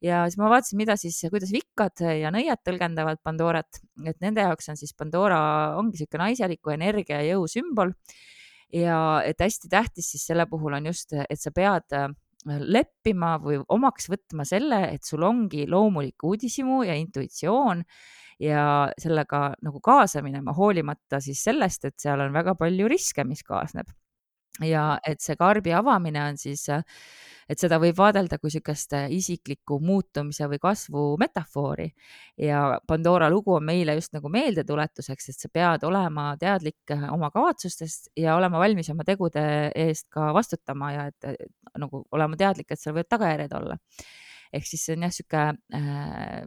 ja 0.01 0.25
siis 0.27 0.37
ma 0.37 0.51
vaatasin, 0.51 0.77
mida 0.77 0.97
siis, 0.99 1.21
kuidas 1.31 1.55
vikkad 1.55 2.03
ja 2.19 2.31
nõiad 2.35 2.59
tõlgendavad 2.65 3.23
Pandorat, 3.23 3.79
et 4.05 4.19
nende 4.19 4.43
jaoks 4.43 4.69
on 4.69 4.77
siis 4.77 4.93
Pandora 4.93 5.77
ongi 5.79 5.95
niisugune 5.95 6.27
naiseliku 6.27 6.75
energia 6.75 7.23
ja 7.23 7.37
jõu 7.37 7.47
sümbol 7.47 7.95
ja 8.73 9.21
et 9.23 9.39
hästi 9.39 9.69
tähtis 9.71 10.11
siis 10.11 10.25
selle 10.27 10.45
puhul 10.49 10.75
on 10.75 10.91
just, 10.91 11.13
et 11.29 11.39
sa 11.39 11.51
pead 11.55 11.95
äh, 11.95 12.09
leppima 12.45 13.35
või 13.41 13.59
omaks 13.73 14.09
võtma 14.11 14.45
selle, 14.47 14.81
et 14.93 15.03
sul 15.07 15.25
ongi 15.25 15.65
loomulik 15.69 16.23
uudishimu 16.23 16.83
ja 16.85 16.95
intuitsioon 16.99 17.83
ja 18.39 18.65
sellega 19.01 19.55
nagu 19.63 19.79
kaasa 19.83 20.21
minema, 20.25 20.53
hoolimata 20.53 21.21
siis 21.23 21.43
sellest, 21.47 21.85
et 21.85 21.99
seal 22.01 22.21
on 22.21 22.33
väga 22.35 22.55
palju 22.59 22.89
riske, 22.91 23.23
mis 23.27 23.43
kaasneb. 23.47 23.89
Ja 24.63 24.97
et 25.05 25.21
see 25.21 25.35
karbi 25.35 25.73
avamine 25.75 26.21
on 26.23 26.37
siis 26.39 26.69
et 27.49 27.61
seda 27.61 27.77
võib 27.81 27.97
vaadelda 27.97 28.39
kui 28.41 28.49
niisugust 28.49 28.95
isikliku 29.13 29.77
muutumise 29.83 30.47
või 30.49 30.59
kasvu 30.61 31.03
metafoori. 31.21 31.87
ja 32.41 32.79
Pandora 32.87 33.29
lugu 33.29 33.55
on 33.55 33.65
meile 33.65 33.95
just 33.95 34.13
nagu 34.13 34.29
meeldetuletuseks, 34.29 35.29
et 35.29 35.39
sa 35.39 35.49
pead 35.53 35.85
olema 35.85 36.31
teadlik 36.41 36.95
oma 37.11 37.29
kavatsustest 37.31 38.11
ja 38.17 38.35
olema 38.35 38.59
valmis 38.59 38.89
oma 38.89 39.03
tegude 39.03 39.45
eest 39.75 40.09
ka 40.09 40.33
vastutama 40.33 40.91
ja 40.93 41.07
et 41.11 41.49
nagu 41.77 42.05
olema 42.11 42.37
teadlik, 42.37 42.71
et 42.71 42.81
seal 42.81 42.95
võivad 42.95 43.11
tagajärjed 43.13 43.57
olla. 43.59 43.77
ehk 44.53 44.65
siis 44.65 44.85
see 44.85 44.95
on 44.95 45.03
jah, 45.03 45.11
niisugune 45.11 45.45
äh, 45.75 46.45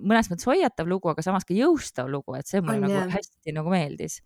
mõnes 0.00 0.30
mõttes 0.30 0.46
hoiatav 0.48 0.88
lugu, 0.88 1.10
aga 1.10 1.22
samas 1.22 1.44
ka 1.44 1.54
jõustav 1.54 2.08
lugu, 2.08 2.34
et 2.38 2.48
see 2.48 2.62
mulle 2.62 2.78
on, 2.78 2.86
nagu 2.86 2.94
jah. 2.94 3.10
hästi 3.18 3.54
nagu 3.56 3.72
meeldis 3.72 4.20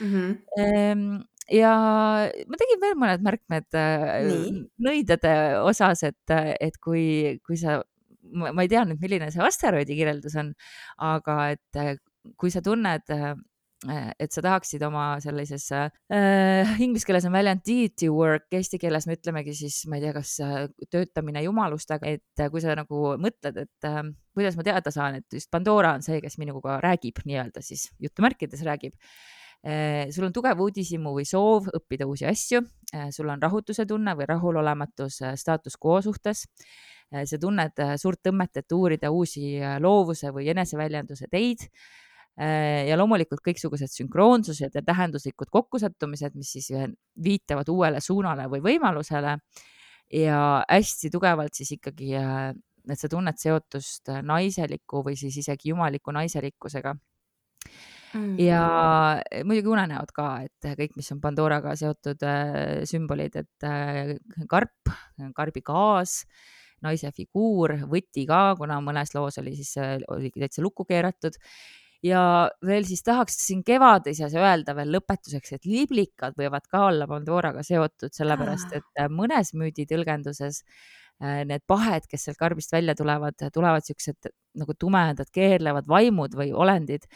mm. 0.00 0.10
-hmm 0.14 1.22
ja 1.52 1.72
ma 2.48 2.60
tegin 2.60 2.82
veel 2.82 2.98
mõned 3.00 3.24
märkmed 3.24 3.78
äh, 3.78 4.28
nõidade 4.84 5.34
osas, 5.64 6.04
et, 6.08 6.36
et 6.60 6.78
kui, 6.82 7.38
kui 7.44 7.58
sa, 7.60 7.80
ma 8.32 8.54
ei 8.64 8.70
tea 8.70 8.84
nüüd, 8.88 9.02
milline 9.02 9.30
see 9.32 9.44
asteroidi 9.44 9.98
kirjeldus 9.98 10.38
on, 10.40 10.54
aga 11.04 11.40
et 11.56 11.80
äh, 11.80 11.96
kui 12.40 12.52
sa 12.52 12.64
tunned 12.64 13.12
äh, 13.12 13.34
et 14.16 14.32
sa 14.32 14.40
tahaksid 14.40 14.80
oma 14.86 15.18
sellises 15.20 15.66
äh,, 15.76 16.70
inglise 16.80 17.04
keeles 17.04 17.26
on 17.28 17.34
väljend 17.34 17.60
deity 17.66 18.08
work, 18.08 18.46
eesti 18.56 18.80
keeles 18.80 19.04
me 19.08 19.18
ütlemegi 19.18 19.52
siis, 19.58 19.82
ma 19.90 19.98
ei 19.98 20.06
tea, 20.06 20.14
kas 20.16 20.38
töötamine 20.92 21.42
jumalustega, 21.44 22.14
et 22.16 22.44
kui 22.52 22.64
sa 22.64 22.76
nagu 22.78 23.14
mõtled, 23.20 23.60
et 23.66 23.88
äh, 23.90 24.00
kuidas 24.36 24.56
ma 24.56 24.64
teada 24.66 24.94
saan, 24.94 25.20
et 25.20 25.36
just 25.36 25.50
Pandora 25.52 25.94
on 25.98 26.06
see, 26.06 26.22
kes 26.24 26.38
minuga 26.40 26.78
räägib 26.84 27.20
nii-öelda 27.28 27.64
siis 27.64 27.90
jutumärkides 28.02 28.64
räägib 28.64 28.96
sul 30.12 30.26
on 30.26 30.32
tugev 30.36 30.60
uudishimu 30.60 31.14
või 31.16 31.24
soov 31.24 31.70
õppida 31.72 32.04
uusi 32.04 32.26
asju, 32.28 32.60
eh, 32.92 33.08
sul 33.10 33.30
on 33.32 33.40
rahutuse 33.40 33.86
tunne 33.88 34.12
või 34.16 34.26
rahulolematus 34.28 35.20
eh, 35.22 35.36
staatus 35.40 35.78
quo 35.80 36.00
suhtes. 36.02 36.46
sa 37.14 37.36
tunned 37.38 37.78
suurt 38.00 38.18
tõmmet, 38.26 38.56
et 38.58 38.72
uurida 38.72 39.10
uusi 39.12 39.60
loovuse 39.78 40.32
või 40.34 40.48
eneseväljenduse 40.50 41.28
teid. 41.30 41.68
ja 42.88 42.96
loomulikult 42.96 43.38
kõiksugused 43.44 43.92
sünkroonsused 43.92 44.74
ja 44.74 44.82
tähenduslikud 44.82 45.46
kokkusattumised, 45.50 46.34
mis 46.34 46.50
siis 46.52 46.72
viitavad 47.22 47.68
uuele 47.68 48.00
suunale 48.00 48.48
või 48.50 48.60
võimalusele. 48.64 49.38
ja 50.12 50.64
hästi 50.68 51.10
tugevalt 51.10 51.54
siis 51.54 51.70
ikkagi, 51.72 52.14
et 52.14 52.98
sa 52.98 53.08
tunned 53.08 53.38
seotust 53.38 54.10
naiseliku 54.22 55.04
või 55.04 55.14
siis 55.16 55.36
isegi 55.36 55.68
jumaliku 55.68 56.10
naiselikkusega 56.10 56.96
mm. 58.14 58.34
ja 58.40 58.64
muidugi 59.44 59.72
unenäod 59.74 60.10
ka, 60.16 60.28
et 60.46 60.72
kõik, 60.80 60.96
mis 60.98 61.12
on 61.14 61.20
Pandoraga 61.22 61.74
seotud 61.78 62.24
äh, 62.26 62.82
sümbolid, 62.88 63.38
et 63.42 63.68
karp, 64.50 64.94
karbi 65.36 65.64
gaas, 65.66 66.22
naise 66.84 67.12
figuur, 67.16 67.76
võti 67.90 68.26
ka, 68.28 68.54
kuna 68.58 68.80
mõnes 68.84 69.14
loos 69.16 69.40
oli 69.40 69.54
siis, 69.58 69.76
oligi 70.12 70.42
täitsa 70.42 70.64
lukku 70.64 70.84
keeratud 70.88 71.38
ja 72.04 72.24
veel 72.66 72.84
siis 72.84 73.00
tahaks 73.06 73.38
siin 73.46 73.62
kevadises 73.64 74.34
öelda 74.36 74.74
veel 74.76 74.92
lõpetuseks, 74.92 75.54
et 75.56 75.68
liblikad 75.68 76.36
võivad 76.36 76.68
ka 76.68 76.88
olla 76.90 77.08
Pandoraga 77.08 77.64
seotud, 77.64 78.12
sellepärast 78.12 78.76
et 78.76 79.06
mõnes 79.12 79.54
müüdi 79.56 79.88
tõlgenduses 79.88 80.60
äh, 80.60 81.03
need 81.48 81.64
pahed, 81.66 82.08
kes 82.10 82.28
sealt 82.28 82.40
karbist 82.40 82.72
välja 82.74 82.94
tulevad, 82.98 83.46
tulevad 83.54 83.86
siuksed 83.86 84.30
nagu 84.58 84.74
tumedad 84.78 85.30
keerlevad 85.34 85.88
vaimud 85.90 86.34
või 86.38 86.52
olendid, 86.54 87.06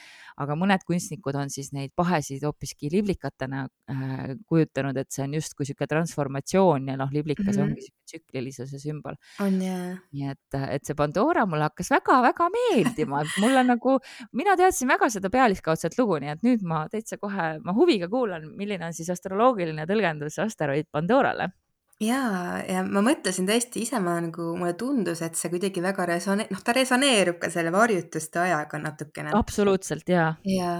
aga 0.42 0.56
mõned 0.58 0.82
kunstnikud 0.86 1.36
on 1.38 1.52
siis 1.52 1.70
neid 1.74 1.92
pahesid 1.98 2.42
hoopiski 2.46 2.90
liblikatena 2.92 3.64
äh, 3.90 4.32
kujutanud, 4.50 4.98
et 4.98 5.10
see 5.14 5.24
on 5.26 5.36
justkui 5.38 5.66
niisugune 5.66 5.90
transformatsioon 5.92 6.90
ja 6.90 6.96
noh, 6.98 7.12
liblikas 7.14 7.46
mm 7.46 7.60
-hmm. 7.60 7.76
ongi 7.78 7.92
tsüklilisuse 8.08 8.80
sümbol. 8.82 9.14
on 9.40 9.60
jaa. 9.62 9.94
nii 10.12 10.28
et, 10.32 10.58
et 10.70 10.84
see 10.84 10.98
Pandora 10.98 11.46
mulle 11.46 11.68
hakkas 11.68 11.90
väga-väga 11.94 12.48
meeldima, 12.56 13.22
et 13.22 13.38
mulle 13.44 13.64
nagu, 13.64 13.98
mina 14.32 14.56
teadsin 14.56 14.88
väga 14.88 15.10
seda 15.10 15.30
pealiskaudset 15.30 15.98
lugu, 15.98 16.18
nii 16.18 16.34
et 16.34 16.42
nüüd 16.42 16.62
ma 16.62 16.86
täitsa 16.88 17.18
kohe, 17.18 17.58
ma 17.62 17.72
huviga 17.72 18.08
kuulan, 18.08 18.50
milline 18.56 18.86
on 18.86 18.92
siis 18.92 19.10
astroloogiline 19.10 19.86
tõlgendus 19.86 20.38
asteroid 20.42 20.90
Pandorale 20.90 21.52
Jaa, 21.98 22.60
ja 22.62 22.84
ma 22.86 23.00
mõtlesin 23.02 23.46
tõesti 23.48 23.80
ise, 23.82 23.98
ma 23.98 24.12
nagu, 24.22 24.52
mulle 24.54 24.76
tundus, 24.78 25.18
et 25.26 25.34
see 25.34 25.50
kuidagi 25.50 25.82
väga 25.82 26.06
resone-, 26.06 26.46
noh, 26.46 26.60
ta 26.62 26.70
resoneerub 26.76 27.40
ka 27.42 27.50
selle 27.50 27.72
varjutuste 27.74 28.38
ajaga 28.44 28.78
natukene. 28.84 29.32
absoluutselt, 29.34 30.06
jaa. 30.06 30.28
ja, 30.46 30.72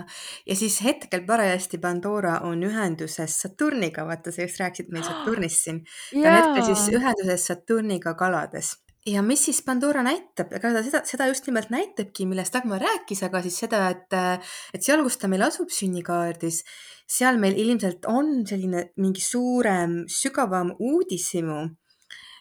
ja 0.47 0.59
siis 0.63 0.79
hetkel 0.87 1.27
parajasti 1.27 1.83
Pandora 1.83 2.39
on 2.47 2.63
ühenduses 2.63 3.35
Saturniga, 3.43 4.07
vaata, 4.07 4.31
sa 4.31 4.47
just 4.47 4.63
rääkisid 4.63 4.95
meil 4.95 5.07
Saturnist 5.11 5.67
siin. 5.67 5.83
ta 6.13 6.23
on 6.23 6.37
hetkel 6.39 6.69
siis 6.71 6.87
ühenduses 7.01 7.51
Saturniga 7.51 8.15
kalades 8.15 8.77
ja 9.13 9.23
mis 9.23 9.43
siis 9.49 9.61
Pandora 9.67 10.03
näitab, 10.05 10.53
ega 10.57 10.71
ta 10.75 10.83
seda, 10.85 11.01
seda 11.09 11.27
just 11.31 11.47
nimelt 11.49 11.73
näitabki, 11.73 12.27
millest 12.29 12.55
Dagmar 12.55 12.83
rääkis, 12.83 13.23
aga 13.27 13.43
siis 13.45 13.59
seda, 13.65 13.83
et, 13.95 14.17
et 14.75 14.85
seal, 14.85 15.03
kus 15.07 15.19
ta 15.21 15.31
meil 15.31 15.45
asub 15.47 15.73
sünnikaardis, 15.73 16.63
seal 17.09 17.41
meil 17.41 17.59
ilmselt 17.59 18.09
on 18.11 18.43
selline 18.49 18.89
mingi 19.01 19.25
suurem, 19.25 20.03
sügavam 20.13 20.75
uudishimu. 20.79 21.61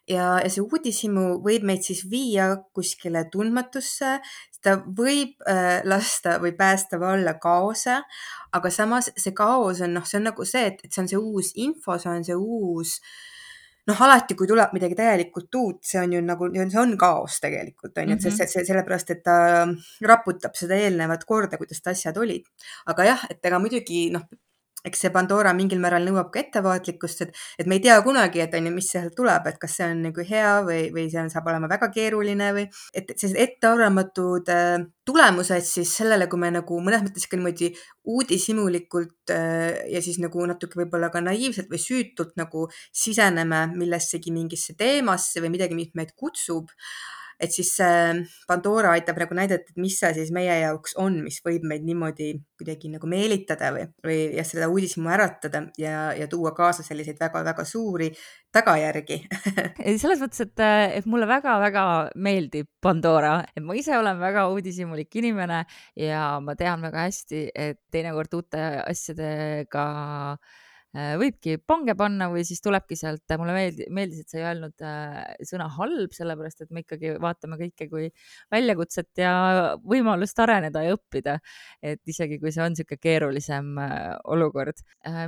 ja, 0.08 0.28
ja 0.40 0.50
see 0.52 0.64
uudishimu 0.64 1.42
võib 1.44 1.66
meid 1.68 1.84
siis 1.84 2.06
viia 2.10 2.50
kuskile 2.76 3.26
tundmatusse, 3.32 4.18
ta 4.64 4.78
võib 4.82 5.44
äh, 5.48 5.82
lasta 5.86 6.38
või 6.44 6.54
päästa 6.58 7.00
valla 7.00 7.38
kaose, 7.40 8.02
aga 8.56 8.70
samas 8.72 9.12
see 9.16 9.36
kaos 9.36 9.84
on 9.84 9.98
noh, 10.00 10.06
see 10.08 10.20
on 10.22 10.30
nagu 10.32 10.46
see, 10.48 10.68
et, 10.72 10.84
et 10.84 10.92
see 10.92 11.04
on 11.04 11.12
see 11.12 11.20
uus 11.20 11.52
info, 11.56 12.00
see 12.00 12.12
on 12.12 12.26
see 12.28 12.40
uus 12.40 12.98
äh, 12.98 13.37
noh, 13.88 14.02
alati, 14.08 14.36
kui 14.38 14.50
tuleb 14.50 14.74
midagi 14.76 14.98
täielikult 15.00 15.60
uut, 15.60 15.80
see 15.88 16.02
on 16.02 16.18
ju 16.18 16.24
nagu, 16.24 16.50
see 16.58 16.82
on 16.82 16.96
kaos 17.00 17.40
tegelikult 17.44 18.02
on 18.02 18.12
ju, 18.12 18.18
et 18.18 18.26
see, 18.26 18.34
mhm. 18.34 18.40
see, 18.42 18.52
see 18.54 18.68
sellepärast, 18.68 19.14
et 19.16 19.24
ta 19.26 19.38
raputab 20.12 20.58
seda 20.60 20.80
eelnevat 20.80 21.24
korda, 21.30 21.60
kuidas 21.62 21.84
asjad 21.94 22.20
olid. 22.20 22.48
aga 22.92 23.08
jah, 23.12 23.26
et 23.32 23.52
ega 23.52 23.62
muidugi 23.64 24.08
noh, 24.14 24.28
eks 24.88 25.06
see 25.06 25.14
Pandora 25.14 25.54
mingil 25.58 25.82
määral 25.84 26.06
nõuab 26.08 26.32
ka 26.34 26.42
ettevaatlikkust, 26.42 27.26
et, 27.26 27.42
et 27.60 27.70
me 27.70 27.78
ei 27.78 27.84
tea 27.84 27.98
kunagi, 28.06 28.42
et 28.44 28.54
on 28.58 28.70
ju, 28.70 28.74
mis 28.76 28.90
sealt 28.94 29.16
tuleb, 29.18 29.48
et 29.50 29.60
kas 29.62 29.78
see 29.80 29.90
on 29.92 30.06
nagu 30.08 30.26
hea 30.30 30.54
või, 30.68 30.80
või 30.96 31.08
see 31.12 31.22
on, 31.24 31.32
saab 31.34 31.50
olema 31.52 31.70
väga 31.72 31.90
keeruline 31.94 32.52
või 32.56 32.68
et 32.94 33.12
sellised 33.16 33.40
ettearvamatud 33.44 34.54
äh, 34.54 34.78
tulemused 35.08 35.68
siis 35.68 35.92
sellele, 36.02 36.30
kui 36.32 36.42
me 36.42 36.52
nagu 36.56 36.80
mõnes 36.84 37.06
mõttes 37.06 37.28
ka 37.30 37.40
niimoodi 37.40 37.72
uudishimulikult 38.08 39.36
äh, 39.36 39.84
ja 39.94 40.04
siis 40.04 40.22
nagu 40.24 40.48
natuke 40.50 40.82
võib-olla 40.82 41.12
ka 41.14 41.24
naiivselt 41.24 41.72
või 41.72 41.82
süütult 41.82 42.36
nagu 42.40 42.68
siseneme 42.92 43.66
millessegi 43.76 44.34
mingisse 44.36 44.78
teemasse 44.80 45.44
või 45.44 45.54
midagi, 45.58 45.78
mis 45.78 45.94
meid 45.98 46.16
kutsub 46.18 46.72
et 47.40 47.54
siis 47.54 47.70
Pandora 48.48 48.94
aitab 48.96 49.20
nagu 49.22 49.38
näidata, 49.38 49.72
et 49.72 49.82
mis 49.82 49.98
see 50.00 50.14
siis 50.16 50.32
meie 50.34 50.56
jaoks 50.64 50.96
on, 51.02 51.20
mis 51.26 51.40
võib 51.46 51.66
meid 51.70 51.86
niimoodi 51.86 52.32
kuidagi 52.58 52.90
nagu 52.94 53.10
meelitada 53.10 53.72
või, 53.76 53.86
või 54.06 54.18
jah, 54.38 54.48
seda 54.48 54.70
uudishimu 54.72 55.12
äratada 55.14 55.64
ja, 55.78 56.12
ja 56.18 56.28
tuua 56.32 56.54
kaasa 56.58 56.86
selliseid 56.86 57.20
väga-väga 57.22 57.66
suuri 57.68 58.10
tagajärgi 58.54 59.20
selles 60.02 60.22
mõttes, 60.24 60.46
et, 60.48 60.66
et 61.00 61.10
mulle 61.10 61.30
väga-väga 61.30 61.86
meeldib 62.16 62.70
Pandora, 62.82 63.42
et 63.54 63.64
ma 63.66 63.76
ise 63.78 63.98
olen 63.98 64.20
väga 64.22 64.48
uudishimulik 64.54 65.20
inimene 65.20 65.64
ja 66.00 66.38
ma 66.44 66.56
tean 66.58 66.82
väga 66.86 67.08
hästi, 67.08 67.48
et 67.54 67.84
teinekord 67.94 68.34
uute 68.40 68.64
asjadega 68.86 69.88
võibki 70.96 71.58
pange 71.68 71.94
panna 71.98 72.30
või 72.32 72.44
siis 72.48 72.62
tulebki 72.64 72.96
sealt, 72.98 73.26
mulle 73.38 73.54
meeldi, 73.56 73.88
meeldis, 73.94 74.24
et 74.24 74.32
sa 74.32 74.40
ei 74.40 74.46
öelnud 74.48 74.86
äh, 74.86 75.18
sõna 75.46 75.68
halb, 75.76 76.14
sellepärast 76.16 76.64
et 76.64 76.72
me 76.74 76.84
ikkagi 76.84 77.16
vaatame 77.22 77.60
kõike 77.60 77.90
kui 77.92 78.08
väljakutset 78.54 79.22
ja 79.22 79.34
võimalust 79.84 80.40
areneda 80.40 80.84
ja 80.86 80.96
õppida. 80.96 81.38
et 81.84 82.02
isegi 82.08 82.40
kui 82.40 82.54
see 82.54 82.64
on 82.64 82.74
niisugune 82.74 83.02
keerulisem 83.02 83.74
äh, 83.84 84.16
olukord. 84.26 84.80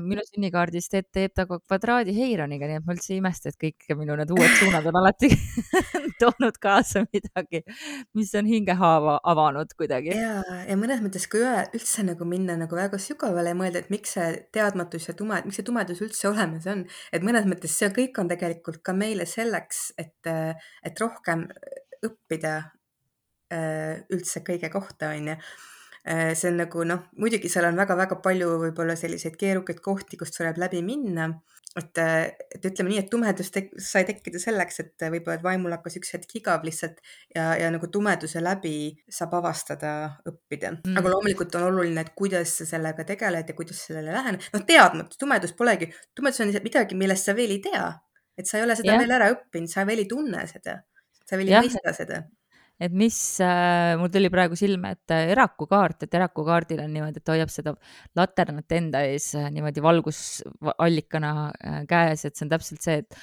minu 0.05 0.23
sünnikaardis 0.27 0.89
teeb, 0.89 1.09
teeb 1.13 1.33
ta 1.35 1.45
ka 1.49 1.59
kvadraadi 1.59 2.15
Heironiga, 2.15 2.67
nii 2.67 2.79
et 2.79 2.87
ma 2.87 2.95
üldse 2.95 3.13
ei 3.13 3.19
imesta, 3.21 3.49
et 3.49 3.59
kõik 3.59 3.89
minu 3.99 4.15
need 4.19 4.31
uued 4.31 4.55
suunad 4.61 4.87
on 4.89 4.99
alati 5.01 5.29
toonud 6.21 6.57
kaasa 6.61 7.05
midagi, 7.13 7.63
mis 8.17 8.33
on 8.35 8.47
hingehaava 8.49 9.19
avanud 9.23 9.75
kuidagi. 9.77 10.15
ja, 10.15 10.39
ja 10.67 10.79
mõnes 10.79 11.03
mõttes, 11.03 11.27
kui 11.31 11.43
üldse 11.43 12.05
nagu 12.07 12.27
minna 12.27 12.57
nagu 12.59 12.75
väga 12.75 12.99
sügavale 13.01 13.53
ja 13.53 13.59
mõelda, 13.59 13.83
et 13.83 13.93
miks 13.93 14.15
see 14.17 14.31
teadmatus 14.55 15.09
ja 15.09 15.15
tume 15.17 15.39
miks 15.49 15.59
see 15.59 15.67
tumedus 15.67 16.01
üldse 16.05 16.29
olemas 16.29 16.67
on, 16.71 16.85
et 17.13 17.25
mõnes 17.25 17.47
mõttes 17.49 17.73
see 17.75 17.89
kõik 17.95 18.21
on 18.21 18.29
tegelikult 18.31 18.83
ka 18.85 18.95
meile 18.95 19.27
selleks, 19.29 19.89
et, 19.99 20.29
et 20.29 21.01
rohkem 21.01 21.47
õppida 22.05 22.55
äh, 23.53 23.99
üldse 24.13 24.43
kõige 24.45 24.71
kohta, 24.73 25.13
on 25.15 25.33
ju. 25.33 25.37
Äh, 26.09 26.31
see 26.37 26.51
on 26.53 26.61
nagu 26.61 26.85
noh, 26.87 27.07
muidugi 27.19 27.51
seal 27.51 27.67
on 27.67 27.79
väga-väga 27.79 28.19
palju 28.23 28.53
võib-olla 28.63 28.95
selliseid 28.99 29.35
keerukaid 29.39 29.81
kohti, 29.83 30.17
kust 30.17 30.37
tuleb 30.37 30.61
läbi 30.61 30.81
minna, 30.85 31.27
et, 31.77 31.99
et 32.55 32.65
ütleme 32.65 32.89
nii, 32.89 33.01
et 33.03 33.09
tumedus 33.11 33.51
tek 33.53 33.69
sai 33.83 34.01
tekkida 34.07 34.41
selleks, 34.41 34.79
et 34.81 35.05
võib-olla, 35.13 35.37
et 35.37 35.45
vaimul 35.45 35.75
hakkas 35.75 35.99
üks 35.99 36.15
hetk 36.15 36.33
igav 36.39 36.65
lihtsalt 36.65 36.97
ja, 37.35 37.51
ja 37.59 37.69
nagu 37.73 37.89
tumeduse 37.93 38.41
läbi 38.41 38.73
saab 39.05 39.35
avastada, 39.37 39.93
õppida. 40.29 40.73
Mm.. 40.79 40.97
aga 41.01 41.13
loomulikult 41.13 41.59
on 41.59 41.67
oluline, 41.69 42.01
et 42.01 42.11
kuidas 42.17 42.55
sa 42.61 42.67
sellega 42.71 43.05
tegeled 43.11 43.53
ja 43.53 43.57
kuidas 43.57 43.83
sellele 43.85 44.15
lähened. 44.15 44.49
noh, 44.55 44.65
teadmatus, 44.65 45.21
tumedus 45.21 45.53
polegi, 45.57 45.91
tumedus 46.17 46.41
on 46.41 46.49
lihtsalt 46.49 46.65
midagi, 46.65 46.97
millest 46.97 47.29
sa 47.29 47.37
veel 47.37 47.53
ei 47.59 47.61
tea, 47.69 47.85
et 48.39 48.49
sa 48.49 48.57
ei 48.57 48.65
ole 48.65 48.79
seda 48.79 48.95
yeah. 48.95 49.03
veel 49.03 49.17
ära 49.19 49.29
õppinud, 49.35 49.69
sa 49.71 49.85
veel 49.89 50.03
ei 50.05 50.09
tunne 50.09 50.45
seda, 50.49 50.79
sa 51.21 51.37
veel 51.37 51.53
ei 51.53 51.61
mõista 51.69 51.93
seda 51.93 52.23
et 52.79 52.95
mis 52.95 53.17
äh,, 53.43 53.97
mul 53.99 54.11
tuli 54.13 54.29
praegu 54.31 54.57
silme, 54.59 54.93
et 54.95 55.13
äh, 55.13 55.33
erakukaart, 55.33 56.05
et 56.05 56.15
erakukaardil 56.15 56.79
on 56.83 56.93
niimoodi, 56.95 57.19
et 57.19 57.31
hoiab 57.33 57.51
seda 57.51 57.73
laternat 58.17 58.75
enda 58.77 59.03
ees 59.09 59.33
äh, 59.37 59.49
niimoodi 59.53 59.83
valgusallikana 59.83 61.33
äh, 61.51 61.77
käes, 61.89 62.25
et 62.25 62.39
see 62.39 62.47
on 62.47 62.53
täpselt 62.53 62.85
see, 62.85 62.97
et, 63.03 63.19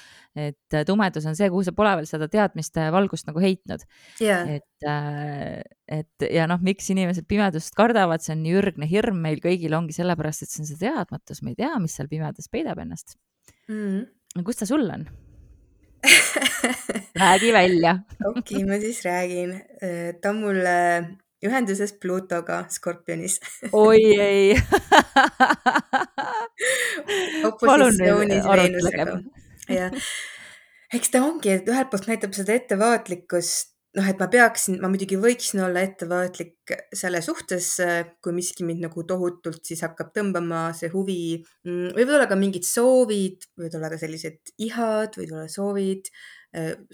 et 0.48 0.76
äh, 0.76 0.84
tumedus 0.88 1.28
on 1.28 1.38
see, 1.38 1.48
kuhu 1.52 1.64
sa 1.66 1.74
pole 1.76 1.94
veel 2.00 2.08
seda 2.10 2.28
teadmist 2.32 2.76
äh, 2.80 2.90
valgust 2.94 3.30
nagu 3.30 3.42
heitnud. 3.42 3.86
Yeah.. 4.20 4.58
et 4.58 4.88
äh,, 4.88 5.62
et 5.86 6.26
ja 6.32 6.48
noh, 6.50 6.60
miks 6.66 6.90
inimesed 6.92 7.28
pimedust 7.30 7.76
kardavad, 7.78 8.24
see 8.24 8.34
on 8.36 8.42
nii 8.44 8.56
ürgne 8.60 8.90
hirm 8.90 9.22
meil 9.24 9.40
kõigil 9.44 9.76
ongi 9.78 9.96
sellepärast, 9.96 10.44
et 10.44 10.52
see 10.52 10.64
on 10.64 10.72
see 10.72 10.82
teadmatus, 10.84 11.40
me 11.46 11.54
ei 11.54 11.62
tea, 11.62 11.72
mis 11.82 11.96
seal 11.96 12.10
pimedas 12.12 12.52
peidab 12.52 12.82
ennast. 12.82 13.16
Mm.. 13.70 14.04
kust 14.44 14.60
ta 14.60 14.68
sul 14.68 14.84
on? 14.92 15.08
räägi 17.22 17.52
välja. 17.52 17.98
Okei 18.24 18.64
ma 18.64 18.80
siis 18.80 19.04
räägin. 19.04 19.52
Äh, 19.82 20.14
ta 20.22 20.30
on 20.30 20.40
mul 20.40 20.61
äh, 20.66 21.04
ühenduses 21.44 21.92
Plutoga 22.00 22.64
Skorpionis. 22.70 23.40
Oi 23.72 24.20
ei. 24.20 24.56
Opositsioonis 27.46 28.44
Veenusega. 28.44 29.20
jah, 29.68 29.90
eks 30.94 31.11
ta 31.11 31.22
ongi, 31.26 31.50
et 31.59 31.68
ühelt 31.68 31.90
poolt 31.90 32.06
näitab 32.11 32.37
seda 32.37 32.54
ettevaatlikkust 32.56 33.75
noh, 33.96 34.09
et 34.11 34.18
ma 34.20 34.28
peaksin, 34.32 34.78
ma 34.82 34.90
muidugi 34.92 35.16
võiksin 35.20 35.62
olla 35.64 35.82
ettevaatlik 35.87 36.74
selle 36.94 37.22
suhtes, 37.24 37.70
kui 38.22 38.35
miski 38.37 38.66
mind 38.66 38.85
nagu 38.85 39.04
tohutult 39.09 39.62
siis 39.64 39.82
hakkab 39.87 40.12
tõmbama, 40.16 40.68
see 40.76 40.90
huvi, 40.92 41.20
mm, 41.66 41.94
võivad 41.96 42.18
olla 42.18 42.30
ka 42.30 42.38
mingid 42.38 42.66
soovid, 42.68 43.46
võivad 43.56 43.78
olla 43.78 43.92
ka 43.92 44.00
sellised 44.00 44.56
ihad, 44.66 45.16
võivad 45.16 45.38
olla 45.38 45.52
soovid, 45.52 46.11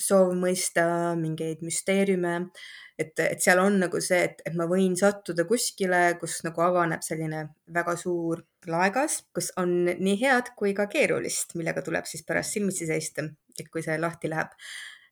soov 0.01 0.33
mõista 0.39 0.85
mingeid 1.19 1.61
müsteeriume. 1.63 2.35
et, 2.99 3.19
et 3.19 3.41
seal 3.43 3.59
on 3.59 3.81
nagu 3.83 4.01
see, 4.03 4.21
et, 4.29 4.43
et 4.47 4.55
ma 4.59 4.67
võin 4.71 4.95
sattuda 4.99 5.45
kuskile, 5.49 6.19
kus 6.21 6.41
nagu 6.47 6.63
avaneb 6.63 7.03
selline 7.03 7.49
väga 7.75 7.97
suur 7.99 8.45
laegas, 8.71 9.23
kus 9.35 9.51
on 9.59 9.73
nii 9.87 10.19
head 10.21 10.53
kui 10.59 10.75
ka 10.75 10.87
keerulist, 10.91 11.57
millega 11.59 11.83
tuleb 11.83 12.07
siis 12.07 12.23
pärast 12.27 12.55
silmitsi 12.55 12.87
seista, 12.91 13.25
et 13.59 13.71
kui 13.73 13.83
see 13.83 13.99
lahti 13.99 14.31
läheb. 14.31 14.55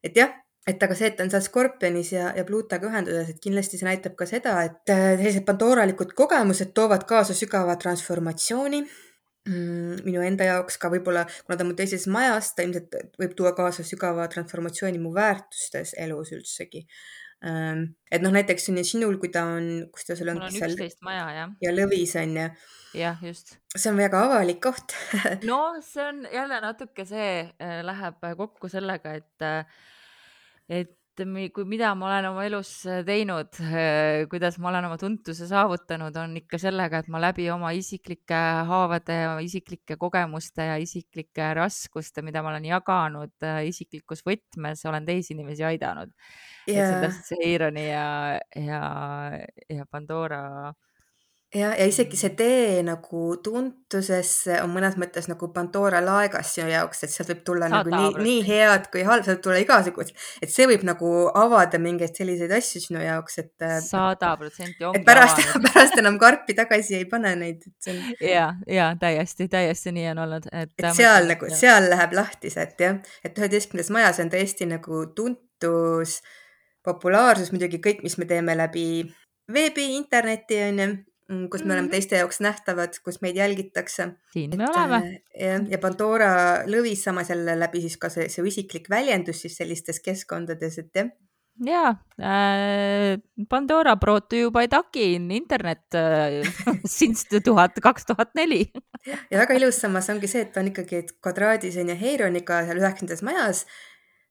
et 0.06 0.16
jah 0.16 0.34
et 0.70 0.82
aga 0.86 0.96
see, 0.96 1.10
et 1.10 1.18
ta 1.18 1.26
on 1.26 1.32
seal 1.32 1.44
Skorpionis 1.44 2.14
ja, 2.14 2.30
ja 2.36 2.46
Pluutoga 2.46 2.88
ühenduses, 2.90 3.32
et 3.32 3.42
kindlasti 3.42 3.80
see 3.80 3.88
näitab 3.88 4.16
ka 4.18 4.28
seda, 4.28 4.56
et 4.68 4.92
äh, 4.92 5.12
sellised 5.18 5.46
pandoralikud 5.48 6.14
kogemused 6.18 6.74
toovad 6.76 7.06
kaasa 7.10 7.36
sügava 7.36 7.76
transformatsiooni 7.80 8.82
mm,. 8.84 10.02
minu 10.06 10.24
enda 10.24 10.48
jaoks 10.48 10.78
ka 10.80 10.90
võib-olla, 10.92 11.24
kuna 11.46 11.56
ta 11.56 11.64
on 11.64 11.72
mu 11.72 11.78
teises 11.78 12.06
majas, 12.12 12.52
ta 12.54 12.66
ilmselt 12.66 13.16
võib 13.20 13.36
tuua 13.38 13.54
kaasa 13.58 13.86
sügava 13.86 14.28
transformatsiooni 14.32 15.00
mu 15.02 15.14
väärtustes 15.16 15.94
elus 16.04 16.34
üldsegi 16.36 16.84
ähm, 17.46 17.86
et 18.12 18.24
noh, 18.24 18.34
näiteks 18.34 18.70
on 18.72 18.80
ju 18.80 18.86
sinul, 18.92 19.16
kui 19.22 19.32
ta 19.34 19.46
on, 19.56 19.70
kus 19.94 20.08
ta 20.08 20.18
sul 20.18 20.32
on? 20.32 20.42
on 20.46 20.60
üksteist 20.60 21.00
maja, 21.06 21.28
jah. 21.38 21.54
ja 21.64 21.74
lõvis 21.74 22.16
on 22.20 22.36
ju. 22.36 22.48
jah, 23.00 23.22
just. 23.24 23.56
see 23.76 23.92
on 23.92 24.00
väga 24.00 24.26
avalik 24.28 24.60
koht 24.66 24.96
no 25.50 25.62
see 25.84 26.04
on 26.04 26.26
jälle 26.32 26.60
natuke 26.66 27.08
see 27.08 27.32
äh, 27.46 27.80
läheb 27.86 28.28
kokku 28.38 28.72
sellega, 28.72 29.16
et 29.22 29.46
äh, 29.46 29.64
et 30.70 30.96
kui, 31.52 31.64
mida 31.68 31.90
ma 31.98 32.06
olen 32.08 32.28
oma 32.30 32.44
elus 32.46 32.70
äh, 32.88 33.02
teinud, 33.04 33.58
äh, 33.66 34.26
kuidas 34.30 34.56
ma 34.62 34.70
olen 34.70 34.86
oma 34.88 34.96
tuntuse 35.00 35.48
saavutanud, 35.50 36.16
on 36.16 36.36
ikka 36.40 36.60
sellega, 36.62 37.02
et 37.02 37.10
ma 37.12 37.20
läbi 37.20 37.48
oma 37.52 37.72
isiklike 37.76 38.38
haavade, 38.70 39.18
isiklike 39.44 39.98
kogemuste 40.00 40.70
ja 40.70 40.78
isiklike 40.80 41.50
raskuste, 41.58 42.24
mida 42.26 42.44
ma 42.44 42.54
olen 42.54 42.68
jaganud 42.70 43.34
äh, 43.46 43.64
isiklikus 43.68 44.24
võtmes, 44.26 44.84
olen 44.88 45.08
teisi 45.08 45.34
inimesi 45.36 45.66
aidanud. 45.66 46.14
Yeah.. 46.68 46.86
see 46.86 46.94
on 46.94 47.04
täpselt 47.06 47.32
see 47.32 47.50
Eironi 47.50 47.88
ja, 47.88 48.06
ja, 48.56 48.80
ja 49.68 49.86
Pandora 49.90 50.72
ja, 51.54 51.70
ja 51.74 51.86
isegi 51.88 52.18
see 52.18 52.30
tee 52.38 52.82
nagu 52.86 53.20
tuntusesse 53.42 54.60
on 54.62 54.70
mõnes 54.70 54.94
mõttes 55.00 55.26
nagu 55.30 55.48
Pandora 55.54 55.98
laegas 56.04 56.52
sinu 56.54 56.68
jaoks, 56.70 57.02
et 57.04 57.12
sealt 57.12 57.32
võib 57.32 57.42
tulla 57.46 57.70
Sada 57.70 57.82
nagu 57.82 57.94
nii, 57.94 58.24
nii 58.26 58.44
head 58.46 58.86
kui 58.92 59.02
halb, 59.06 59.24
sealt 59.26 59.40
võib 59.40 59.44
tulla 59.48 59.62
igasugust, 59.64 60.14
et 60.42 60.52
see 60.52 60.68
võib 60.70 60.84
nagu 60.86 61.10
avada 61.42 61.80
mingeid 61.82 62.14
selliseid 62.18 62.54
asju 62.54 62.84
sinu 62.86 63.02
jaoks, 63.02 63.40
et. 63.42 63.52
Äh, 63.66 63.76
sada 63.84 64.32
protsenti 64.40 64.86
ongi 64.86 65.02
et 65.02 65.06
pärast, 65.08 65.42
pärast 65.66 65.98
enam 66.02 66.20
karpi 66.22 66.56
tagasi 66.58 67.00
ei 67.00 67.08
pane 67.10 67.34
neid, 67.42 67.66
on. 67.90 68.02
ja, 68.22 68.50
ja 68.70 68.92
täiesti, 69.00 69.50
täiesti 69.50 69.94
nii 69.96 70.10
on 70.14 70.24
olnud, 70.26 70.50
et. 70.52 70.74
et 70.78 70.92
seal 70.98 71.26
nagu, 71.30 71.50
seal 71.50 71.90
läheb 71.90 72.14
lahtiselt 72.20 72.86
jah, 72.86 73.00
et 73.26 73.38
üheteistkümnendas 73.38 73.90
majas 73.94 74.22
on 74.22 74.30
tõesti 74.30 74.70
nagu 74.70 75.02
tuntus, 75.18 76.20
populaarsus, 76.86 77.50
muidugi 77.52 77.82
kõik, 77.82 78.06
mis 78.06 78.16
me 78.22 78.30
teeme 78.30 78.54
läbi 78.56 78.86
veebi, 79.50 79.90
interneti 79.98 80.62
on 80.62 80.78
ju 80.78 80.90
kus 81.50 81.64
me 81.64 81.74
oleme 81.74 81.86
mhm. 81.86 81.94
teiste 81.94 82.20
jaoks 82.20 82.40
nähtavad, 82.44 82.98
kus 83.04 83.20
meid 83.24 83.38
jälgitakse. 83.38 84.10
siin 84.32 84.56
me 84.56 84.66
et, 84.66 84.76
oleme. 84.76 84.96
Äh, 84.96 85.46
jah, 85.46 85.66
ja 85.70 85.78
Pandora 85.82 86.30
lõvis 86.66 87.04
samas 87.06 87.30
jälle 87.30 87.58
läbi 87.58 87.82
siis 87.86 87.98
ka 88.00 88.10
see, 88.12 88.28
see 88.32 88.46
isiklik 88.50 88.90
väljendus 88.90 89.44
siis 89.46 89.58
sellistes 89.62 90.02
keskkondades, 90.04 90.78
et 90.82 91.02
jah 91.02 91.12
jaa 91.60 91.90
äh,, 92.18 93.18
Pandora 93.48 93.96
brought 93.96 94.28
to 94.28 94.36
you 94.36 94.50
by 94.50 94.66
Ducky 94.66 95.14
in 95.14 95.30
internet 95.30 95.94
äh, 95.94 96.42
since 96.84 97.40
tuhat, 97.44 97.76
kaks 97.82 98.06
tuhat 98.06 98.34
neli. 98.34 98.70
ja 99.30 99.38
väga 99.38 99.54
ilus 99.58 99.80
samas 99.80 100.08
ongi 100.10 100.28
see, 100.30 100.46
et 100.46 100.56
on 100.56 100.70
ikkagi 100.72 101.04
kvadraadis 101.20 101.76
on 101.80 101.92
ju 101.92 101.98
Heironiga 102.00 102.62
seal 102.66 102.80
üheksandas 102.80 103.22
majas 103.26 103.66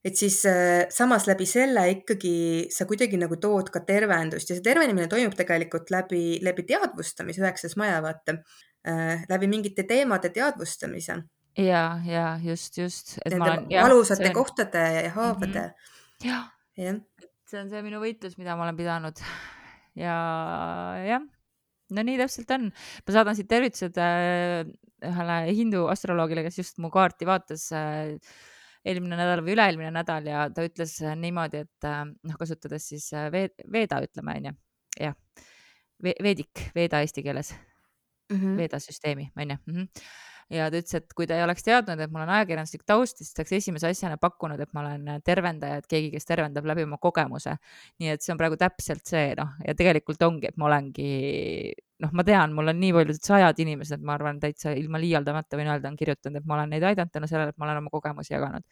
et 0.05 0.15
siis 0.15 0.37
äh, 0.47 0.85
samas 0.93 1.25
läbi 1.27 1.45
selle 1.49 1.83
ikkagi 1.91 2.69
sa 2.71 2.87
kuidagi 2.87 3.19
nagu 3.19 3.35
tood 3.41 3.71
ka 3.73 3.81
tervendust 3.87 4.51
ja 4.51 4.55
see 4.55 4.63
tervenemine 4.63 5.09
toimub 5.11 5.35
tegelikult 5.37 5.91
läbi, 5.91 6.39
läbi 6.45 6.63
teadvustamise 6.69 7.43
üheksas 7.43 7.75
maja, 7.79 7.99
vaata 8.05 8.37
äh,, 8.87 9.25
läbi 9.29 9.49
mingite 9.51 9.83
teemade 9.89 10.31
teadvustamise. 10.35 11.17
ja, 11.59 11.83
ja 12.07 12.27
just, 12.43 12.77
just. 12.79 13.17
Nende 13.25 13.81
valusate 13.81 14.29
on... 14.31 14.37
kohtade 14.37 14.85
ja 15.01 15.09
haavade 15.17 15.65
mm. 15.67 15.73
-hmm. 15.73 16.29
jah 16.29 16.47
ja., 16.79 16.95
see 17.49 17.59
on 17.59 17.71
see 17.71 17.81
minu 17.83 17.99
võitlus, 17.99 18.37
mida 18.39 18.55
ma 18.55 18.67
olen 18.67 18.77
pidanud. 18.77 19.19
ja 19.99 20.15
jah, 21.03 21.25
no 21.91 22.05
nii 22.07 22.21
täpselt 22.21 22.55
on. 22.55 22.69
ma 23.03 23.17
saadan 23.17 23.35
siit 23.35 23.49
tervitused 23.51 23.99
äh, 23.99 24.63
ühele 25.09 25.41
hindu 25.55 25.87
astroloogile, 25.91 26.45
kes 26.47 26.61
just 26.61 26.79
mu 26.79 26.91
kaarti 26.93 27.27
vaatas 27.27 27.67
äh, 27.75 28.15
eelmine 28.85 29.17
nädal 29.19 29.43
või 29.43 29.55
üle-eelmine 29.55 29.91
nädal 29.93 30.27
ja 30.29 30.47
ta 30.53 30.63
ütles 30.67 30.95
äh, 31.03 31.15
niimoodi, 31.19 31.65
et 31.65 31.87
äh, 31.87 32.03
noh, 32.07 32.39
kasutades 32.39 32.87
siis 32.91 33.09
äh, 33.13 33.29
Veeda, 33.31 34.01
ütleme 34.05 34.37
onju, 34.39 34.55
jah, 34.99 35.17
Veedik, 35.99 36.69
Veeda 36.75 37.01
eesti 37.03 37.23
keeles 37.25 37.51
mm, 37.53 38.37
-hmm. 38.37 38.57
Veeda 38.57 38.79
süsteemi 38.79 39.31
onju 39.35 39.57
mm. 39.65 39.75
-hmm 39.75 39.87
ja 40.53 40.69
ta 40.71 40.79
ütles, 40.81 40.95
et 40.97 41.13
kui 41.15 41.27
ta 41.29 41.37
ei 41.37 41.43
oleks 41.45 41.65
teadnud, 41.65 41.99
et 42.01 42.13
mul 42.13 42.23
on 42.23 42.31
ajakirjanduslik 42.37 42.85
taust, 42.89 43.21
siis 43.21 43.33
ta 43.33 43.43
oleks 43.43 43.53
esimese 43.59 43.89
asjana 43.91 44.17
pakkunud, 44.21 44.59
et 44.63 44.71
ma 44.73 44.83
olen 44.83 45.21
tervendaja, 45.25 45.81
et 45.81 45.89
keegi, 45.89 46.09
kes 46.15 46.25
tervendab 46.29 46.65
läbi 46.69 46.85
oma 46.87 46.97
kogemuse. 47.01 47.55
nii 48.01 48.13
et 48.15 48.25
see 48.25 48.33
on 48.33 48.41
praegu 48.41 48.57
täpselt 48.59 49.05
see 49.09 49.35
noh, 49.37 49.53
ja 49.65 49.75
tegelikult 49.77 50.21
ongi, 50.25 50.49
et 50.49 50.57
ma 50.57 50.69
olengi 50.71 51.11
noh, 51.99 52.11
ma 52.15 52.25
tean, 52.25 52.55
mul 52.55 52.73
on 52.73 52.79
nii 52.81 52.95
paljud 52.95 53.21
sajad 53.21 53.61
inimesed, 53.65 54.03
ma 54.05 54.15
arvan, 54.17 54.39
täitsa 54.41 54.73
ilma 54.77 55.01
liialdamata 55.01 55.59
võin 55.59 55.69
öelda, 55.69 55.91
on 55.91 55.99
kirjutanud, 55.99 56.41
et 56.41 56.49
ma 56.49 56.57
olen 56.57 56.75
neid 56.75 56.89
aidanud 56.91 57.13
tänu 57.13 57.29
sellele, 57.29 57.53
et 57.53 57.61
ma 57.61 57.69
olen 57.69 57.83
oma 57.83 57.93
kogemusi 57.93 58.33
jaganud. 58.33 58.65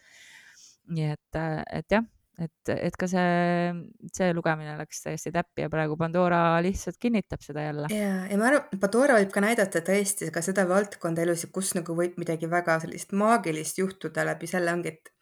nii 0.88 1.10
et, 1.13 1.42
et 1.76 1.92
jah 1.92 2.06
et, 2.38 2.71
et 2.73 2.97
ka 3.00 3.08
see, 3.10 3.73
see 4.13 4.30
lugemine 4.36 4.76
läks 4.80 5.02
täiesti 5.06 5.32
täppi 5.34 5.65
ja 5.65 5.71
praegu 5.73 5.97
Pandora 6.00 6.60
lihtsalt 6.63 7.00
kinnitab 7.02 7.43
seda 7.43 7.65
jälle. 7.67 7.89
ja, 7.93 8.13
ja 8.30 8.39
ma 8.39 8.52
arvan, 8.52 8.80
Pandora 8.82 9.17
võib 9.19 9.34
ka 9.34 9.43
näidata 9.43 9.82
tõesti 9.86 10.30
ka 10.34 10.43
seda 10.45 10.67
valdkonda 10.69 11.26
elus, 11.26 11.47
kus 11.54 11.73
nagu 11.78 11.95
võib 11.97 12.19
midagi 12.21 12.50
väga 12.52 12.80
sellist 12.84 13.15
maagilist 13.17 13.82
juhtuda 13.82 14.26
läbi 14.28 14.50
selle 14.50 14.73
ongi, 14.73 14.93
et 14.93 15.13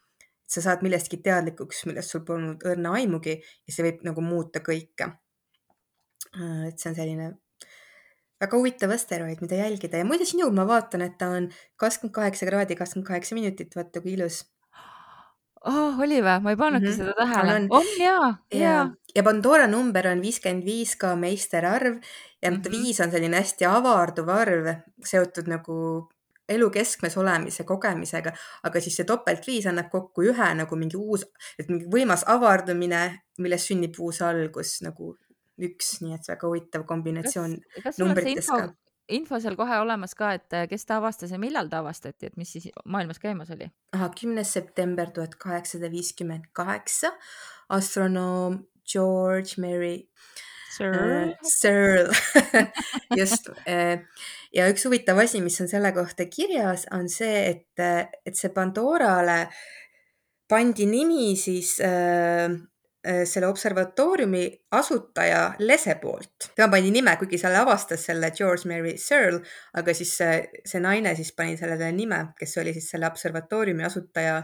sa 0.49 0.61
saad 0.61 0.83
millestki 0.85 1.21
teadlikuks, 1.25 1.85
millest 1.89 2.13
sul 2.13 2.25
polnud 2.27 2.65
õrna 2.67 2.93
aimugi 2.99 3.39
ja 3.39 3.73
see 3.73 3.87
võib 3.87 4.03
nagu 4.05 4.21
muuta 4.21 4.61
kõike. 4.65 5.09
Äh, 6.35 6.67
et 6.69 6.79
see 6.79 6.91
on 6.91 6.99
selline 6.99 7.31
väga 8.41 8.59
huvitav 8.59 8.91
asteroid, 8.91 9.39
mida 9.41 9.61
jälgida 9.61 10.01
ja 10.01 10.07
muide 10.07 10.27
sinul 10.27 10.51
ma 10.53 10.67
vaatan, 10.67 11.05
et 11.05 11.15
ta 11.17 11.31
on 11.37 11.47
kakskümmend 11.81 12.15
kaheksa 12.17 12.49
kraadi, 12.49 12.75
kakskümmend 12.75 13.07
kaheksa 13.07 13.37
minutit, 13.37 13.71
vaata 13.77 14.03
kui 14.03 14.17
ilus 14.17 14.43
oh, 15.65 15.99
oli 16.05 16.21
või? 16.21 16.39
ma 16.43 16.53
ei 16.53 16.59
pannudki 16.59 16.89
mm 16.89 16.93
-hmm. 16.93 16.97
seda 16.97 17.13
tähele. 17.19 17.55
on, 17.55 17.67
on 17.69 17.91
jaa, 17.99 18.29
jaa. 18.53 18.83
ja 19.15 19.23
Pandora 19.23 19.67
number 19.67 20.07
on 20.07 20.21
viiskümmend 20.21 20.65
viis 20.65 20.95
ka 20.95 21.15
meisterarv 21.15 21.97
ja 22.41 22.51
mm 22.51 22.57
-hmm. 22.57 22.71
viis 22.71 22.99
on 22.99 23.11
selline 23.11 23.37
hästi 23.37 23.65
avarduv 23.65 24.29
arv, 24.29 24.67
seotud 25.03 25.47
nagu 25.47 26.09
elu 26.49 26.69
keskmes 26.69 27.17
olemise 27.17 27.63
kogemisega, 27.63 28.31
aga 28.63 28.81
siis 28.81 28.95
see 28.95 29.05
topeltviis 29.05 29.65
annab 29.65 29.89
kokku 29.89 30.21
ühe 30.29 30.53
nagu 30.53 30.75
mingi 30.75 30.97
uus, 30.97 31.25
et 31.59 31.69
mingi 31.69 31.85
võimas 31.89 32.23
avardumine, 32.27 33.21
millest 33.37 33.71
sünnib 33.71 33.97
uus 33.99 34.21
algus 34.21 34.81
nagu 34.85 35.15
üks, 35.57 36.01
nii 36.01 36.13
et 36.13 36.27
väga 36.27 36.47
huvitav 36.47 36.83
kombinatsioon 36.85 37.57
kas, 37.73 37.83
kas 37.83 37.99
numbrites 38.01 38.47
ka 38.51 38.67
info 39.09 39.39
seal 39.41 39.57
kohe 39.59 39.77
olemas 39.81 40.15
ka, 40.17 40.31
et 40.37 40.55
äh, 40.55 40.65
kes 40.69 40.85
ta 40.87 40.99
avastas 41.01 41.33
ja 41.33 41.39
millal 41.41 41.69
ta 41.71 41.81
avastati, 41.83 42.29
et 42.29 42.37
mis 42.39 42.51
siis 42.55 42.69
maailmas 42.85 43.19
käimas 43.21 43.51
oli? 43.55 43.69
kümnes 44.19 44.53
september 44.53 45.11
tuhat 45.13 45.35
kaheksasada 45.41 45.91
viiskümmend 45.91 46.49
kaheksa, 46.53 47.13
astronoom 47.69 48.63
George 48.91 49.61
Mary 49.61 50.07
Searle 50.75 51.31
äh,, 51.31 51.37
Searle 51.41 52.13
just 53.19 53.49
äh, 53.67 54.03
ja 54.53 54.67
üks 54.71 54.85
huvitav 54.85 55.21
asi, 55.23 55.41
mis 55.41 55.59
on 55.61 55.71
selle 55.71 55.91
kohta 55.95 56.27
kirjas, 56.29 56.87
on 56.93 57.09
see, 57.09 57.49
et, 57.49 57.71
äh, 57.79 58.05
et 58.25 58.37
see 58.37 58.53
Pandorale 58.53 59.45
pandi 60.49 60.85
nimi 60.85 61.33
siis 61.39 61.77
Äh, 61.81 62.49
selle 63.29 63.47
observatooriumi 63.47 64.45
asutaja 64.71 65.53
Lese 65.59 65.95
poolt. 66.01 66.49
tema 66.55 66.71
pani 66.71 66.91
nime, 66.91 67.15
kuigi 67.19 67.37
selle 67.37 67.59
avastas 67.61 68.05
selle 68.09 68.31
George 68.31 68.69
Mary 68.69 68.95
Searle, 68.97 69.41
aga 69.77 69.93
siis 69.93 70.15
see, 70.17 70.39
see 70.65 70.81
naine 70.81 71.15
siis 71.15 71.33
pani 71.37 71.57
sellele 71.57 71.91
nime, 71.91 72.21
kes 72.39 72.57
oli 72.61 72.73
siis 72.73 72.89
selle 72.95 73.07
observatooriumi 73.07 73.85
asutaja 73.85 74.39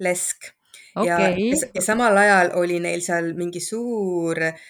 Lesk 0.00 0.48
okay.. 0.96 1.08
ja, 1.08 1.18
ja, 1.28 1.68
ja 1.74 1.82
samal 1.82 2.16
ajal 2.16 2.54
oli 2.60 2.80
neil 2.80 3.04
seal 3.04 3.34
mingi 3.38 3.60
suur 3.62 4.42
äh, 4.42 4.64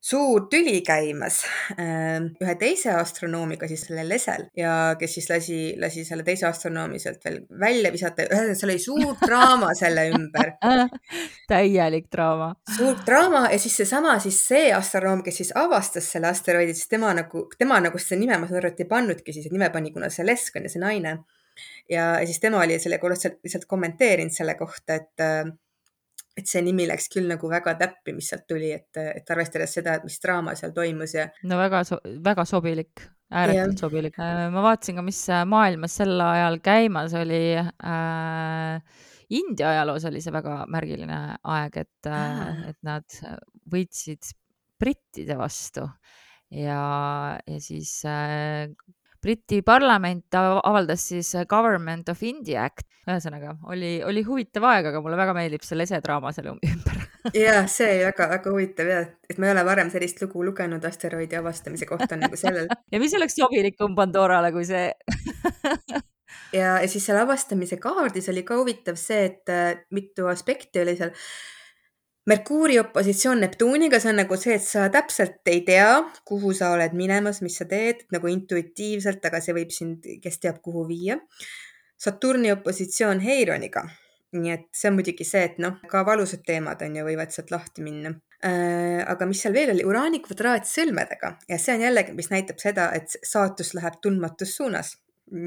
suur 0.00 0.46
tüli 0.50 0.78
käimas 0.86 1.40
ähm, 1.74 2.28
ühe 2.38 2.54
teise 2.60 2.92
astronoomiga, 2.94 3.66
siis 3.68 3.82
selle 3.88 4.04
Lesel 4.06 4.44
ja 4.56 4.94
kes 4.98 5.16
siis 5.18 5.26
lasi, 5.30 5.58
lasi 5.80 6.04
selle 6.06 6.22
teise 6.26 6.46
astronoomi 6.46 7.00
sealt 7.02 7.24
veel 7.26 7.40
välja 7.60 7.90
visata. 7.92 8.28
ühesõnaga, 8.28 8.58
seal 8.60 8.72
oli 8.72 8.84
suur 8.84 9.16
draama 9.24 9.72
selle 9.78 10.06
ümber 10.12 10.54
täielik 11.52 12.06
draama. 12.14 12.52
suur 12.76 13.02
draama 13.06 13.48
ja 13.50 13.58
siis 13.58 13.80
seesama, 13.82 14.14
siis 14.22 14.38
see 14.46 14.70
astronoom, 14.74 15.24
kes 15.26 15.42
siis 15.42 15.52
avastas 15.58 16.12
selle 16.14 16.30
asteroidi, 16.30 16.78
siis 16.78 16.90
tema 16.94 17.10
nagu, 17.18 17.48
tema 17.58 17.80
nagu 17.82 17.98
seda 18.02 18.20
nime, 18.22 18.38
ma 18.38 18.46
saan 18.46 18.62
aru, 18.62 18.70
et 18.70 18.86
ei 18.86 18.90
pannudki 18.90 19.34
siis, 19.34 19.50
et 19.50 19.56
nime 19.56 19.72
pani, 19.74 19.90
kuna 19.94 20.12
see 20.14 20.26
Lesk 20.26 20.60
on 20.60 20.70
ja 20.70 20.74
see 20.76 20.84
naine. 20.84 21.18
ja 21.90 22.12
siis 22.26 22.38
tema 22.38 22.62
oli 22.62 22.78
selle 22.78 23.00
lihtsalt, 23.02 23.42
lihtsalt 23.42 23.66
kommenteerinud 23.66 24.30
selle 24.30 24.54
kohta, 24.54 24.94
et 25.02 25.26
äh, 25.26 25.48
et 26.38 26.46
see 26.50 26.62
nimi 26.64 26.86
läks 26.88 27.08
küll 27.12 27.28
nagu 27.30 27.50
väga 27.50 27.74
täppi, 27.80 28.14
mis 28.16 28.30
sealt 28.30 28.46
tuli, 28.50 28.70
et, 28.74 29.00
et 29.02 29.34
arvestades 29.34 29.74
seda, 29.78 29.98
et 29.98 30.06
mis 30.06 30.18
draama 30.22 30.54
seal 30.58 30.74
toimus 30.76 31.16
ja. 31.16 31.28
no 31.50 31.58
väga 31.60 31.82
so, 31.88 32.00
väga 32.24 32.46
sobilik, 32.48 33.04
ääretult 33.28 33.76
ja. 33.76 33.82
sobilik. 33.82 34.18
Äh, 34.22 34.46
ma 34.54 34.64
vaatasin 34.70 35.00
ka, 35.00 35.06
mis 35.06 35.20
maailmas 35.50 35.98
sel 36.00 36.16
ajal 36.24 36.62
käimas 36.64 37.16
oli 37.18 37.44
äh,. 37.58 39.04
India 39.28 39.74
ajaloos 39.74 40.06
oli 40.08 40.22
see 40.24 40.32
väga 40.32 40.62
märgiline 40.72 41.16
aeg, 41.52 41.74
et 41.82 42.08
äh,, 42.08 42.70
et 42.70 42.78
nad 42.86 43.18
võitsid 43.68 44.30
brittide 44.80 45.36
vastu 45.36 45.84
ja, 46.54 47.38
ja 47.44 47.58
siis 47.60 47.92
äh, 48.08 48.70
Briti 49.22 49.62
parlament 49.66 50.34
avaldas 50.38 51.08
siis 51.10 51.32
Government 51.50 52.08
of 52.12 52.20
India 52.22 52.62
Act, 52.68 52.86
ühesõnaga 53.08 53.56
oli, 53.72 53.96
oli 54.06 54.22
huvitav 54.26 54.66
aeg, 54.70 54.90
aga 54.92 55.00
mulle 55.02 55.18
väga 55.18 55.34
meeldib 55.34 55.64
see 55.66 55.78
lesedraama 55.78 56.32
selle 56.36 56.54
ümber. 56.54 57.04
Ja 57.34 57.64
see 57.68 57.88
oli 57.90 58.04
väga-väga 58.06 58.52
huvitav 58.54 58.88
ja, 58.88 59.00
et 59.28 59.40
ma 59.42 59.48
ei 59.48 59.52
ole 59.52 59.64
varem 59.66 59.90
sellist 59.92 60.22
lugu 60.22 60.44
lugenud 60.46 60.84
asteroidi 60.86 61.36
avastamise 61.36 61.88
kohta 61.88 62.16
nagu 62.16 62.38
sellel. 62.38 62.70
Ja 62.94 63.00
mis 63.02 63.14
oleks 63.18 63.36
sobilikum 63.36 63.98
Pandorale 63.98 64.52
kui 64.54 64.64
see? 64.68 64.92
Ja, 66.52 66.78
ja 66.80 66.88
siis 66.88 67.04
seal 67.04 67.18
avastamise 67.20 67.76
kaardis 67.80 68.28
oli 68.32 68.42
ka 68.46 68.56
huvitav 68.56 68.96
see, 69.00 69.26
et 69.26 69.52
äh, 69.52 69.82
mitu 69.92 70.28
aspekti 70.30 70.80
oli 70.80 70.94
seal 70.96 71.12
Merkuuri 72.28 72.76
opositsioon 72.76 73.40
Neptuuniga, 73.40 73.96
see 74.02 74.10
on 74.10 74.18
nagu 74.20 74.36
see, 74.36 74.58
et 74.58 74.64
sa 74.64 74.88
täpselt 74.92 75.48
ei 75.48 75.62
tea, 75.64 75.86
kuhu 76.28 76.50
sa 76.56 76.74
oled 76.74 76.92
minemas, 76.98 77.40
mis 77.40 77.56
sa 77.56 77.64
teed, 77.70 78.02
nagu 78.12 78.28
intuitiivselt, 78.28 79.24
aga 79.24 79.40
see 79.40 79.54
võib 79.56 79.72
sind, 79.72 80.04
kes 80.20 80.36
teab, 80.42 80.58
kuhu 80.64 80.84
viia. 80.90 81.16
Saturni 81.98 82.52
opositsioon 82.52 83.24
Heironiga. 83.24 83.86
nii 84.36 84.50
et 84.52 84.66
see 84.76 84.90
on 84.90 84.98
muidugi 84.98 85.24
see, 85.24 85.40
et 85.46 85.54
noh, 85.64 85.78
ka 85.88 86.02
valusad 86.04 86.42
teemad 86.44 86.82
on 86.84 86.98
ju, 86.98 87.04
võivad 87.06 87.32
sealt 87.32 87.48
lahti 87.48 87.80
minna 87.80 88.10
äh,. 88.44 89.00
aga 89.08 89.24
mis 89.24 89.40
seal 89.40 89.54
veel 89.56 89.72
oli, 89.72 89.86
uraani 89.88 90.20
kvadraat 90.20 90.68
sõlmedega 90.68 91.30
ja 91.48 91.56
see 91.56 91.78
on 91.78 91.86
jällegi, 91.86 92.12
mis 92.12 92.28
näitab 92.28 92.60
seda, 92.60 92.90
et 92.92 93.16
saatus 93.24 93.72
läheb 93.78 93.96
tundmatus 94.04 94.52
suunas 94.60 94.98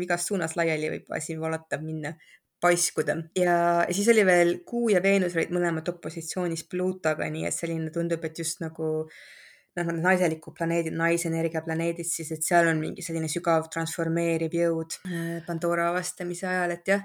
igas 0.01 0.25
suunas 0.27 0.55
laiali 0.57 0.89
võib 0.95 1.13
asi 1.15 1.37
voolata 1.39 1.79
minna 1.81 2.13
paiskuda 2.61 3.17
ja, 3.37 3.55
ja 3.87 3.93
siis 3.95 4.09
oli 4.13 4.25
veel 4.25 4.55
Kuu 4.67 4.89
ja 4.93 5.01
Veenus 5.03 5.35
olid 5.37 5.53
mõlemad 5.55 5.87
opositsioonis 5.93 6.65
Pluutoga, 6.69 7.29
nii 7.33 7.47
et 7.49 7.55
selline 7.55 7.91
tundub, 7.93 8.23
et 8.27 8.41
just 8.43 8.61
nagu 8.63 8.91
noh, 9.77 9.87
need 9.87 10.03
naiselikud 10.03 10.55
planeedid, 10.57 10.95
naisenergia 10.97 11.63
planeedid 11.65 12.07
siis, 12.07 12.31
et 12.35 12.45
seal 12.45 12.69
on 12.71 12.79
mingi 12.81 13.05
selline 13.05 13.29
sügav 13.31 13.69
transformeeriv 13.73 14.55
jõud 14.61 14.99
äh, 15.07 15.41
Pandora 15.47 15.89
avastamise 15.91 16.47
ajal, 16.49 16.75
et 16.77 16.93
jah, 16.95 17.03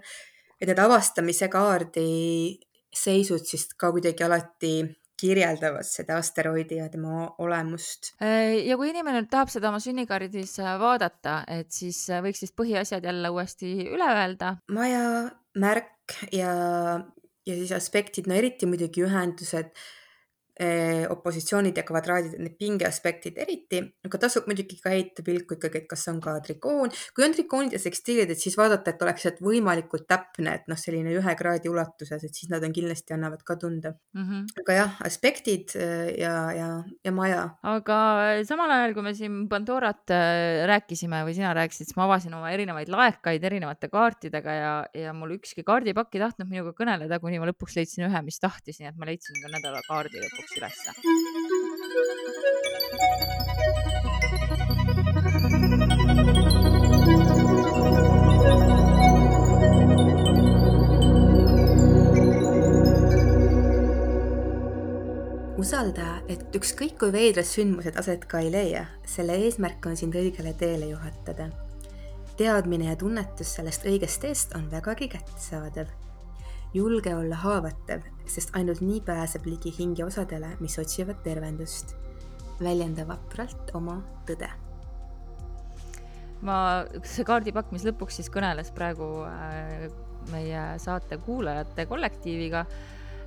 et 0.61 0.69
need 0.71 0.83
avastamise 0.83 1.51
kaardi 1.53 2.07
seisud 2.97 3.45
siis 3.45 3.69
ka 3.77 3.93
kuidagi 3.95 4.25
alati 4.25 4.77
kirjeldavad 5.17 5.87
seda 5.89 6.19
asteroidi 6.21 6.77
ja 6.77 6.91
tema 6.93 7.31
olemust. 7.41 8.13
Äh, 8.21 8.67
ja 8.69 8.77
kui 8.77 8.91
inimene 8.93 9.23
nüüd 9.23 9.31
tahab 9.33 9.53
seda 9.53 9.71
oma 9.71 9.81
sünnikaardis 9.81 10.59
vaadata, 10.83 11.39
et 11.49 11.73
siis 11.73 12.03
võiks 12.25 12.45
siis 12.45 12.53
põhiasjad 12.57 13.07
jälle 13.09 13.33
uuesti 13.33 13.73
üle 13.87 14.11
öelda? 14.13 14.57
maja 14.77 15.07
märk 15.57 16.17
ja, 16.35 16.53
ja 17.47 17.59
siis 17.59 17.73
aspektid, 17.77 18.29
no 18.29 18.37
eriti 18.37 18.69
muidugi 18.69 19.05
ühendused 19.07 19.73
opositsioonid 21.13 21.77
ja 21.77 21.85
kvadraadid, 21.85 22.37
need 22.41 22.57
pingeaspektid 22.57 23.37
eriti, 23.43 23.83
aga 24.07 24.21
tasub 24.23 24.47
muidugi 24.49 24.79
ka 24.81 24.93
heita 24.93 25.25
pilku 25.27 25.59
ikkagi, 25.59 25.83
et 25.83 25.89
kas 25.91 26.07
on 26.09 26.21
ka 26.25 26.39
trikoon. 26.45 26.93
kui 27.15 27.25
on 27.27 27.35
trikoonid 27.37 27.77
ja 27.77 27.81
sekstiilid, 27.83 28.31
et 28.33 28.41
siis 28.41 28.57
vaadata, 28.57 28.95
et 28.95 29.03
oleks 29.05 29.27
sealt 29.27 29.43
võimalikult 29.45 30.07
täpne, 30.09 30.55
et 30.57 30.71
noh, 30.71 30.79
selline 30.81 31.13
ühe 31.13 31.35
kraadi 31.37 31.69
ulatuses, 31.69 32.25
et 32.25 32.35
siis 32.35 32.49
nad 32.53 32.65
on 32.65 32.73
kindlasti 32.73 33.17
annavad 33.17 33.43
ka 33.45 33.57
tunda 33.61 33.93
mm. 33.93 34.23
-hmm. 34.23 34.47
aga 34.63 34.79
jah, 34.79 34.97
aspektid 35.05 35.77
eh, 35.77 36.15
ja, 36.23 36.35
ja, 36.57 36.71
ja 37.05 37.13
maja. 37.13 37.45
aga 37.63 37.99
samal 38.49 38.71
ajal, 38.71 38.95
kui 38.95 39.03
me 39.03 39.15
siin 39.15 39.49
Pandorat 39.49 40.11
eh, 40.11 40.65
rääkisime 40.73 41.23
või 41.27 41.37
sina 41.37 41.53
rääkisid, 41.55 41.91
siis 41.91 41.97
ma 41.97 42.09
avasin 42.09 42.35
oma 42.35 42.51
erinevaid 42.51 42.89
laekaid 42.89 43.45
erinevate 43.45 43.89
kaartidega 43.93 44.57
ja, 44.57 44.75
ja 44.95 45.13
mul 45.13 45.37
ükski 45.37 45.67
kaardipakk 45.67 46.15
ei 46.17 46.25
tahtnud 46.25 46.49
minuga 46.49 46.73
kõneleda, 46.73 47.21
kuni 47.21 47.39
ma 47.43 47.51
lõpuks 47.51 47.77
leidsin 47.77 48.09
ühe, 48.09 48.23
mis 48.25 48.41
tahtis, 48.41 48.81
nii 48.81 48.89
et 48.89 48.97
ma 48.97 49.09
leidsin 49.09 49.37
ka 49.43 49.53
nädala 49.53 49.85
kaardi 49.89 50.23
lõpuks 50.23 50.46
lõpuks 50.47 50.59
ülesse. 50.59 50.91
usalda, 65.57 66.21
et 66.29 66.55
ükskõik 66.55 66.99
kui 67.01 67.11
veidrad 67.11 67.47
sündmused 67.49 67.97
aset 67.99 68.27
ka 68.31 68.39
ei 68.39 68.53
leia, 68.53 68.85
selle 69.09 69.35
eesmärk 69.49 69.87
on 69.89 69.97
sind 69.97 70.15
õigele 70.15 70.55
teele 70.55 70.93
juhatada. 70.93 71.51
teadmine 72.37 72.91
ja 72.91 72.97
tunnetus 72.97 73.55
sellest 73.57 73.87
õigest 73.89 74.21
teest 74.21 74.55
on 74.55 74.71
vägagi 74.71 75.09
kättesaadav. 75.09 76.06
Julge 76.77 77.15
olla 77.17 77.39
haavatav, 77.41 78.05
sest 78.29 78.53
ainult 78.59 78.83
nii 78.85 79.01
pääseb 79.07 79.49
ligi 79.49 79.73
hingeosadele, 79.79 80.57
mis 80.61 80.79
otsivad 80.83 81.25
tervendust. 81.25 81.97
väljenda 82.57 83.05
vapralt 83.05 83.75
oma 83.77 83.99
tõde 84.29 84.49
ma, 86.45 86.59
see 87.07 87.25
kaardipakk, 87.27 87.73
mis 87.75 87.87
lõpuks 87.87 88.21
siis 88.21 88.31
kõneles 88.33 88.73
praegu 88.77 89.09
äh, 89.29 89.87
meie 90.33 90.63
saate 90.83 91.19
kuulajate 91.23 91.87
kollektiiviga, 91.89 92.65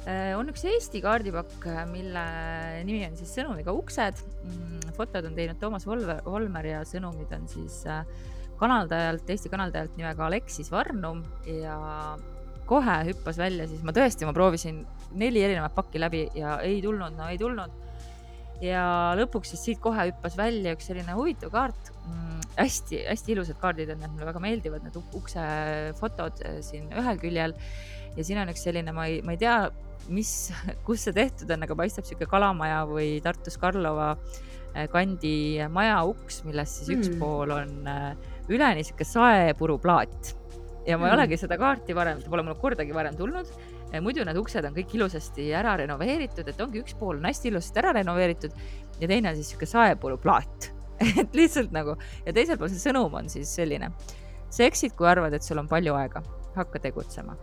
äh, 0.05 0.33
on 0.37 0.51
üks 0.51 0.65
Eesti 0.69 1.01
kaardipakk, 1.03 1.69
mille 1.93 2.25
nimi 2.87 3.05
on 3.07 3.17
siis 3.19 3.33
Sõnumiga 3.37 3.73
uksed. 3.75 4.23
Mm, 4.43 4.91
fotod 4.97 5.29
on 5.29 5.37
teinud 5.37 5.61
Toomas 5.61 5.87
Volver, 5.89 6.21
Volmer 6.27 6.73
ja 6.73 6.83
sõnumid 6.87 7.31
on 7.37 7.47
siis 7.51 7.81
äh, 7.89 8.03
kanaldajalt, 8.59 9.29
Eesti 9.29 9.51
kanaldajalt 9.51 9.95
nimega 9.99 10.27
Aleksis 10.27 10.71
Varnum 10.73 11.23
ja 11.47 11.77
kohe 12.69 12.97
hüppas 13.09 13.39
välja, 13.41 13.67
siis 13.69 13.83
ma 13.85 13.93
tõesti, 13.95 14.27
ma 14.29 14.33
proovisin 14.35 14.83
neli 15.17 15.41
erinevat 15.41 15.73
pakki 15.75 16.01
läbi 16.01 16.27
ja 16.37 16.59
ei 16.65 16.81
tulnud, 16.85 17.17
no 17.17 17.29
ei 17.31 17.39
tulnud. 17.41 17.85
ja 18.61 18.83
lõpuks 19.15 19.53
siis 19.53 19.61
siit 19.69 19.79
kohe 19.81 20.09
hüppas 20.11 20.35
välja 20.37 20.75
üks 20.75 20.89
selline 20.91 21.15
huvitav 21.17 21.51
kaart 21.53 21.93
hästi-hästi 22.59 23.33
ilusad 23.33 23.59
kaardid 23.61 23.93
on, 23.93 24.01
need 24.01 24.13
mulle 24.13 24.27
väga 24.29 24.41
meeldivad, 24.43 24.83
need 24.85 24.97
ukse 25.17 25.43
fotod 25.99 26.41
äh, 26.45 26.59
siin 26.65 26.89
ühel 26.91 27.21
küljel. 27.21 27.55
ja 28.17 28.25
siin 28.25 28.41
on 28.41 28.51
üks 28.51 28.65
selline, 28.65 28.93
ma 28.95 29.05
ei, 29.07 29.21
ma 29.25 29.35
ei 29.35 29.41
tea, 29.41 29.57
mis, 30.11 30.33
kus 30.87 31.07
see 31.07 31.15
tehtud 31.15 31.51
on, 31.55 31.65
aga 31.67 31.77
paistab 31.79 32.07
sihuke 32.07 32.27
kalamaja 32.29 32.81
või 32.89 33.19
Tartus 33.23 33.59
Karlova 33.61 34.11
äh, 34.15 34.89
kandi 34.91 35.33
maja 35.71 36.01
uks, 36.09 36.43
millest 36.47 36.81
siis 36.81 36.93
üks 36.97 37.13
mm. 37.13 37.21
pool 37.21 37.55
on 37.55 37.89
äh, 37.89 38.11
üleni 38.49 38.85
sihuke 38.85 39.07
saepuruplaat. 39.07 40.35
Ja 40.89 40.97
ma 40.97 41.05
mm. 41.05 41.09
ei 41.09 41.17
olegi 41.17 41.37
seda 41.37 41.57
kaarti 41.61 41.95
varem, 41.97 42.21
pole 42.29 42.45
mulle 42.45 42.57
kordagi 42.61 42.95
varem 42.95 43.17
tulnud 43.17 43.51
muidu 44.01 44.25
need 44.25 44.37
uksed 44.37 44.65
on 44.67 44.75
kõik 44.75 44.93
ilusasti 44.97 45.49
ära 45.57 45.75
renoveeritud, 45.81 46.47
et 46.49 46.61
ongi 46.61 46.81
üks 46.83 46.95
pool 46.97 47.17
on 47.17 47.29
hästi 47.29 47.49
ilusasti 47.51 47.81
ära 47.81 47.93
renoveeritud 47.97 48.53
ja 48.99 49.09
teine 49.09 49.31
on 49.31 49.39
siis 49.39 49.53
sihuke 49.53 49.69
saepuruplaat 49.69 50.69
et 51.21 51.35
lihtsalt 51.37 51.73
nagu 51.75 51.95
ja 52.25 52.35
teisel 52.35 52.59
pool 52.59 52.71
see 52.73 52.81
sõnum 52.81 53.15
on 53.21 53.29
siis 53.31 53.51
selline. 53.55 53.91
sa 54.49 54.65
eksid, 54.65 54.95
kui 54.97 55.07
arvad, 55.07 55.33
et 55.33 55.45
sul 55.45 55.61
on 55.61 55.67
palju 55.69 55.93
aega, 55.97 56.23
hakka 56.57 56.81
tegutsema 56.89 57.37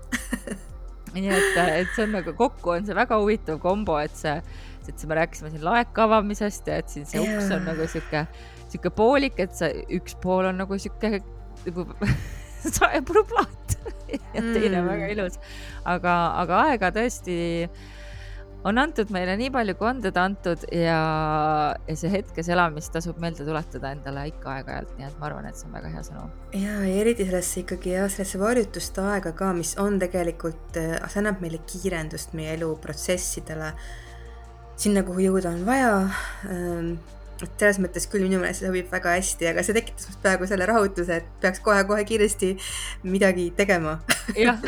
nii 1.17 1.31
et, 1.33 1.61
et 1.65 1.93
see 1.97 2.05
on 2.05 2.17
nagu 2.19 2.35
kokku 2.37 2.75
on 2.75 2.87
see 2.87 2.97
väga 2.97 3.19
huvitav 3.23 3.61
kombo, 3.63 3.99
et 4.03 4.15
see, 4.17 4.35
et 4.87 5.07
me 5.09 5.19
rääkisime 5.19 5.53
siin 5.55 5.65
laeka 5.65 6.07
avamisest 6.07 6.69
ja 6.71 6.81
et 6.83 6.93
siin 6.93 7.07
see 7.09 7.23
uks 7.23 7.51
on 7.57 7.65
nagu 7.67 7.87
sihuke, 7.91 8.27
sihuke 8.71 8.93
poolik, 8.95 9.41
et 9.43 9.55
see 9.57 9.87
üks 9.99 10.19
pool 10.23 10.51
on 10.51 10.61
nagu 10.63 10.79
sihuke 10.79 11.19
nagu 11.67 11.87
saepuluplaat 12.79 13.77
ja 14.11 14.43
teine 14.55 14.81
mm. 14.81 14.89
väga 14.89 15.13
ilus. 15.17 15.39
aga, 15.85 16.17
aga 16.43 16.65
aega 16.71 16.93
tõesti 16.95 17.37
on 18.67 18.81
antud 18.83 19.11
meile 19.15 19.37
nii 19.39 19.51
palju, 19.55 19.77
kui 19.79 19.89
on 19.89 20.01
teda 20.03 20.25
antud 20.27 20.65
ja, 20.75 21.01
ja 21.87 21.97
see 21.99 22.11
hetkes 22.11 22.49
elamist 22.51 22.91
tasub 22.95 23.19
meelde 23.23 23.47
tuletada 23.47 23.93
endale 23.95 24.27
ikka 24.33 24.57
aeg-ajalt, 24.57 24.95
nii 24.99 25.07
et 25.07 25.21
ma 25.21 25.29
arvan, 25.29 25.47
et 25.47 25.59
see 25.59 25.69
on 25.69 25.77
väga 25.77 25.93
hea 25.93 26.03
sõnum. 26.09 26.33
ja, 26.57 26.81
ja 26.83 26.95
eriti 27.03 27.27
sellesse 27.29 27.63
ikkagi 27.63 27.95
jah, 27.95 28.11
sellesse 28.13 28.41
varjutuste 28.43 29.05
aega 29.13 29.35
ka, 29.39 29.53
mis 29.57 29.77
on 29.83 30.01
tegelikult, 30.03 30.81
äh, 30.83 30.97
see 31.13 31.23
annab 31.23 31.45
meile 31.45 31.63
kiirendust 31.71 32.35
meie 32.39 32.57
eluprotsessidele. 32.59 33.75
sinna, 34.77 35.07
kuhu 35.07 35.23
jõuda 35.29 35.55
on 35.55 35.63
vaja 35.69 35.93
ähm, 36.51 36.97
et 37.45 37.61
selles 37.61 37.79
mõttes 37.83 38.07
küll 38.11 38.25
minu 38.25 38.41
meelest 38.41 38.63
see 38.63 38.71
sobib 38.71 38.89
väga 38.93 39.17
hästi, 39.19 39.51
aga 39.51 39.65
see 39.67 39.77
tekitas 39.77 40.09
must 40.11 40.23
praegu 40.25 40.49
selle 40.49 40.69
rahutuse, 40.69 41.21
et 41.21 41.29
peaks 41.43 41.61
kohe-kohe 41.65 42.05
kiiresti 42.09 42.55
midagi 43.05 43.51
tegema. 43.59 43.99
jah 44.37 44.59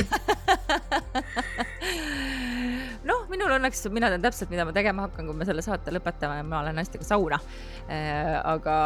noh, 3.09 3.25
minul 3.33 3.55
õnneks, 3.57 3.87
mina 3.95 4.11
tean 4.12 4.25
täpselt, 4.25 4.51
mida 4.53 4.66
ma 4.69 4.75
tegema 4.77 5.07
hakkan, 5.07 5.29
kui 5.29 5.37
me 5.39 5.47
selle 5.49 5.64
saate 5.64 5.93
lõpetame 5.95 6.41
ja 6.41 6.47
ma 6.47 6.62
lähen 6.66 6.79
naistega 6.81 7.07
sauna 7.07 7.41
äh,. 7.89 8.35
aga 8.43 8.77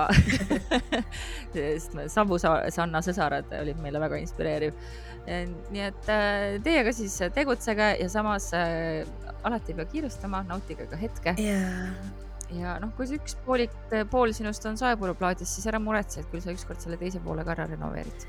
sest 1.55 1.97
Savu 2.12 2.39
Sanna 2.41 3.03
sõsarad 3.05 3.53
olid 3.61 3.80
meile 3.83 4.03
väga 4.03 4.20
inspireeriv. 4.22 4.78
nii 5.26 5.85
et 5.87 6.11
äh, 6.11 6.59
teiega 6.64 6.95
siis 6.95 7.14
tegutsege 7.35 7.95
ja 8.01 8.09
samas 8.11 8.51
äh, 8.59 9.07
alati 9.43 9.72
ei 9.72 9.78
pea 9.78 9.91
kiirustama, 9.95 10.45
nautige 10.49 10.87
ka 10.91 10.99
hetke 10.99 11.37
yeah 11.39 12.22
ja 12.59 12.76
noh, 12.82 12.92
kui 12.96 13.09
see 13.09 13.20
üks 13.20 13.36
poolik, 13.46 13.74
pool 14.12 14.34
sinust 14.36 14.66
on 14.68 14.78
saepuruplaadis, 14.80 15.50
siis 15.57 15.66
ära 15.70 15.80
muretse, 15.82 16.20
et 16.22 16.30
küll 16.32 16.44
sa 16.44 16.55
ükskord 16.55 16.82
selle 16.82 17.00
teise 17.00 17.22
poole 17.24 17.44
ka 17.46 17.57
ära 17.57 17.68
renoveerid. 17.70 18.28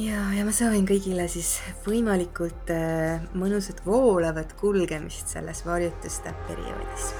Ja, 0.00 0.24
ja 0.34 0.42
ma 0.42 0.50
soovin 0.50 0.88
kõigile 0.88 1.28
siis 1.30 1.60
võimalikult 1.84 2.72
äh, 2.74 3.22
mõnusat 3.38 3.84
voolavat 3.86 4.56
kulgemist 4.58 5.30
selles 5.36 5.62
varjutuste 5.66 6.34
perioodis 6.48 7.12